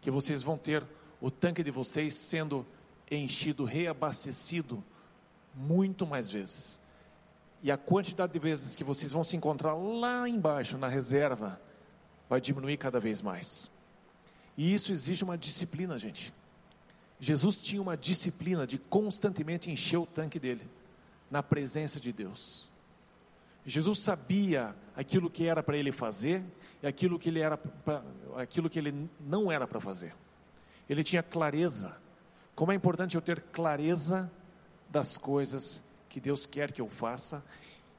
que 0.00 0.10
vocês 0.10 0.42
vão 0.42 0.56
ter 0.56 0.82
o 1.20 1.30
tanque 1.30 1.62
de 1.62 1.70
vocês 1.70 2.14
sendo 2.14 2.66
enchido, 3.10 3.66
reabastecido 3.66 4.82
muito 5.54 6.06
mais 6.06 6.30
vezes. 6.30 6.80
E 7.64 7.72
a 7.72 7.78
quantidade 7.78 8.30
de 8.30 8.38
vezes 8.38 8.76
que 8.76 8.84
vocês 8.84 9.10
vão 9.10 9.24
se 9.24 9.34
encontrar 9.38 9.72
lá 9.72 10.28
embaixo, 10.28 10.76
na 10.76 10.86
reserva, 10.86 11.58
vai 12.28 12.38
diminuir 12.38 12.76
cada 12.76 13.00
vez 13.00 13.22
mais. 13.22 13.70
E 14.54 14.74
isso 14.74 14.92
exige 14.92 15.24
uma 15.24 15.38
disciplina, 15.38 15.98
gente. 15.98 16.30
Jesus 17.18 17.56
tinha 17.56 17.80
uma 17.80 17.96
disciplina 17.96 18.66
de 18.66 18.76
constantemente 18.76 19.70
encher 19.70 19.96
o 19.96 20.04
tanque 20.04 20.38
dele, 20.38 20.68
na 21.30 21.42
presença 21.42 21.98
de 21.98 22.12
Deus. 22.12 22.68
Jesus 23.64 24.02
sabia 24.02 24.76
aquilo 24.94 25.30
que 25.30 25.46
era 25.46 25.62
para 25.62 25.78
ele 25.78 25.90
fazer 25.90 26.44
e 26.82 26.86
aquilo 26.86 27.18
que 27.18 27.30
ele, 27.30 27.40
era 27.40 27.56
pra, 27.56 28.02
aquilo 28.36 28.68
que 28.68 28.78
ele 28.78 29.08
não 29.18 29.50
era 29.50 29.66
para 29.66 29.80
fazer. 29.80 30.14
Ele 30.86 31.02
tinha 31.02 31.22
clareza. 31.22 31.96
Como 32.54 32.72
é 32.72 32.74
importante 32.74 33.14
eu 33.14 33.22
ter 33.22 33.40
clareza 33.40 34.30
das 34.90 35.16
coisas 35.16 35.82
que 36.14 36.20
Deus 36.20 36.46
quer 36.46 36.70
que 36.70 36.80
eu 36.80 36.88
faça 36.88 37.42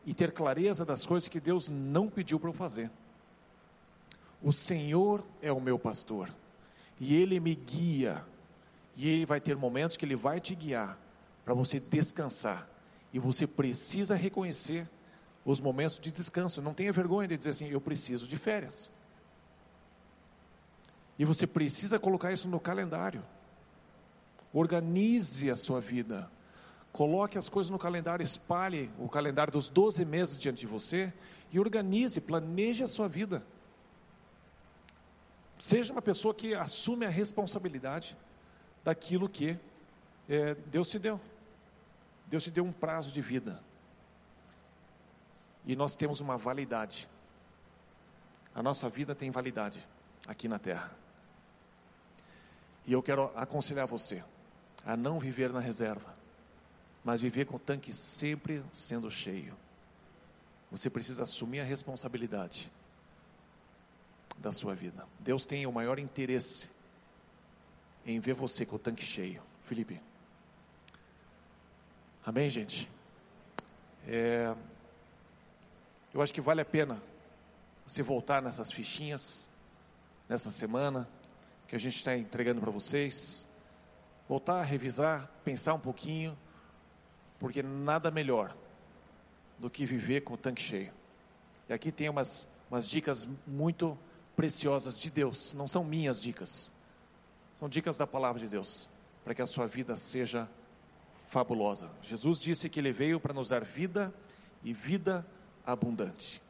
e 0.06 0.14
ter 0.14 0.32
clareza 0.32 0.86
das 0.86 1.06
coisas 1.06 1.28
que 1.28 1.38
Deus 1.38 1.68
não 1.68 2.10
pediu 2.10 2.40
para 2.40 2.50
eu 2.50 2.54
fazer. 2.54 2.90
O 4.42 4.54
Senhor 4.54 5.22
é 5.42 5.52
o 5.52 5.60
meu 5.60 5.78
pastor 5.78 6.34
e 6.98 7.14
Ele 7.14 7.42
me 7.42 7.54
guia. 7.54 8.24
E 8.96 9.10
Ele 9.10 9.26
vai 9.26 9.42
ter 9.42 9.58
momentos 9.58 9.98
que 9.98 10.06
Ele 10.06 10.16
vai 10.16 10.40
te 10.40 10.56
guiar 10.56 10.98
para 11.44 11.54
você 11.54 11.78
descansar. 11.78 12.70
E 13.12 13.20
você 13.20 13.46
precisa 13.46 14.16
reconhecer 14.16 14.90
os 15.44 15.60
momentos 15.60 16.00
de 16.00 16.10
descanso. 16.10 16.62
Não 16.62 16.74
tenha 16.74 16.94
vergonha 16.94 17.28
de 17.28 17.36
dizer 17.36 17.50
assim: 17.50 17.68
eu 17.68 17.82
preciso 17.82 18.30
de 18.30 18.38
férias. 18.38 18.90
E 21.20 21.26
você 21.26 21.46
precisa 21.46 22.00
colocar 22.00 22.32
isso 22.32 22.48
no 22.48 22.62
calendário. 22.62 23.22
Organize 24.54 25.52
a 25.52 25.56
sua 25.58 25.82
vida. 25.82 26.32
Coloque 26.96 27.38
as 27.38 27.50
coisas 27.50 27.70
no 27.70 27.78
calendário, 27.78 28.24
espalhe 28.24 28.90
o 28.98 29.10
calendário 29.10 29.52
dos 29.52 29.68
12 29.68 30.06
meses 30.06 30.40
diante 30.40 30.62
de 30.62 30.66
você 30.66 31.12
e 31.52 31.60
organize, 31.60 32.22
planeje 32.22 32.86
a 32.86 32.88
sua 32.88 33.10
vida. 33.10 33.44
Seja 35.60 35.92
uma 35.92 36.02
pessoa 36.02 36.34
que 36.34 36.56
assume 36.56 37.06
a 37.06 37.10
responsabilidade 37.10 38.16
daquilo 38.82 39.28
que 39.28 39.60
é, 40.30 40.56
Deus 40.68 40.90
te 40.90 40.98
deu. 40.98 41.20
Deus 42.28 42.46
te 42.46 42.50
deu 42.50 42.64
um 42.64 42.72
prazo 42.72 43.12
de 43.12 43.22
vida. 43.22 43.62
E 45.66 45.76
nós 45.76 45.98
temos 45.98 46.22
uma 46.22 46.38
validade. 46.38 47.10
A 48.56 48.64
nossa 48.64 48.88
vida 48.88 49.14
tem 49.14 49.32
validade 49.32 49.86
aqui 50.26 50.48
na 50.48 50.60
terra. 50.60 50.96
E 52.86 52.94
eu 52.94 53.04
quero 53.04 53.34
aconselhar 53.36 53.86
você 53.86 54.24
a 54.86 54.96
não 54.96 55.20
viver 55.20 55.52
na 55.52 55.60
reserva, 55.60 56.16
mas 57.06 57.22
viver 57.22 57.46
com 57.46 57.58
o 57.58 57.60
tanque 57.60 57.94
sempre 57.94 58.64
sendo 58.74 59.12
cheio. 59.12 59.56
Você 60.72 60.90
precisa 60.90 61.22
assumir 61.22 61.60
a 61.60 61.64
responsabilidade 61.64 62.72
da 64.40 64.52
sua 64.52 64.74
vida. 64.74 65.08
Deus 65.20 65.46
tem 65.46 65.68
o 65.68 65.72
maior 65.72 66.00
interesse 66.00 66.68
em 68.08 68.20
ver 68.20 68.34
você 68.34 68.66
com 68.66 68.76
o 68.76 68.80
tanque 68.80 69.06
cheio. 69.06 69.42
Felipe. 69.62 70.02
Amém, 72.26 72.50
gente? 72.50 72.90
É, 74.08 74.56
eu 76.12 76.24
acho 76.24 76.34
que 76.34 76.42
vale 76.42 76.62
a 76.62 76.66
pena 76.66 77.00
você 77.86 78.02
voltar 78.02 78.42
nessas 78.42 78.72
fichinhas, 78.72 79.48
nessa 80.28 80.50
semana, 80.50 81.08
que 81.68 81.76
a 81.76 81.80
gente 81.80 81.98
está 81.98 82.18
entregando 82.18 82.60
para 82.62 82.72
vocês. 82.72 83.48
Voltar 84.28 84.60
a 84.60 84.64
revisar, 84.64 85.30
pensar 85.44 85.76
um 85.76 85.80
pouquinho, 85.80 86.36
porque 87.40 87.62
nada 87.62 88.10
melhor 88.12 88.56
do 89.60 89.70
que 89.70 89.86
viver 89.86 90.22
com 90.22 90.34
o 90.34 90.38
tanque 90.38 90.62
cheio. 90.62 90.92
E 91.70 91.74
aqui 91.74 91.92
tem 91.92 92.10
umas, 92.10 92.48
umas 92.70 92.88
dicas 92.88 93.28
muito 93.48 93.98
preciosas 94.36 95.00
de 95.00 95.10
Deus, 95.10 95.54
não 95.54 95.68
são 95.68 95.84
minhas 95.84 96.22
dicas, 96.22 96.72
são 97.58 97.70
dicas 97.70 97.98
da 97.98 98.06
palavra 98.06 98.40
de 98.40 98.48
Deus, 98.48 98.90
para 99.24 99.34
que 99.34 99.42
a 99.42 99.48
sua 99.48 99.66
vida 99.66 99.96
seja 99.96 100.48
fabulosa. 101.30 101.90
Jesus 102.02 102.40
disse 102.40 102.70
que 102.70 102.80
ele 102.80 102.92
veio 102.92 103.20
para 103.20 103.34
nos 103.34 103.50
dar 103.50 103.64
vida 103.64 104.14
e 104.64 104.74
vida 104.74 105.26
abundante. 105.66 106.42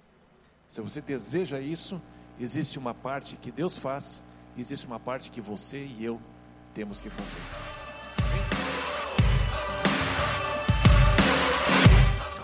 Se 0.68 0.82
você 0.82 1.00
deseja 1.00 1.60
isso, 1.60 2.02
existe 2.40 2.80
uma 2.80 2.94
parte 2.94 3.36
que 3.38 3.52
Deus 3.52 3.78
faz, 3.78 4.24
existe 4.58 4.86
uma 4.88 5.00
parte 5.00 5.30
que 5.32 5.40
você 5.40 5.86
e 5.86 6.04
eu 6.04 6.20
temos 6.74 7.00
que 7.00 7.10
fazer. 7.10 7.85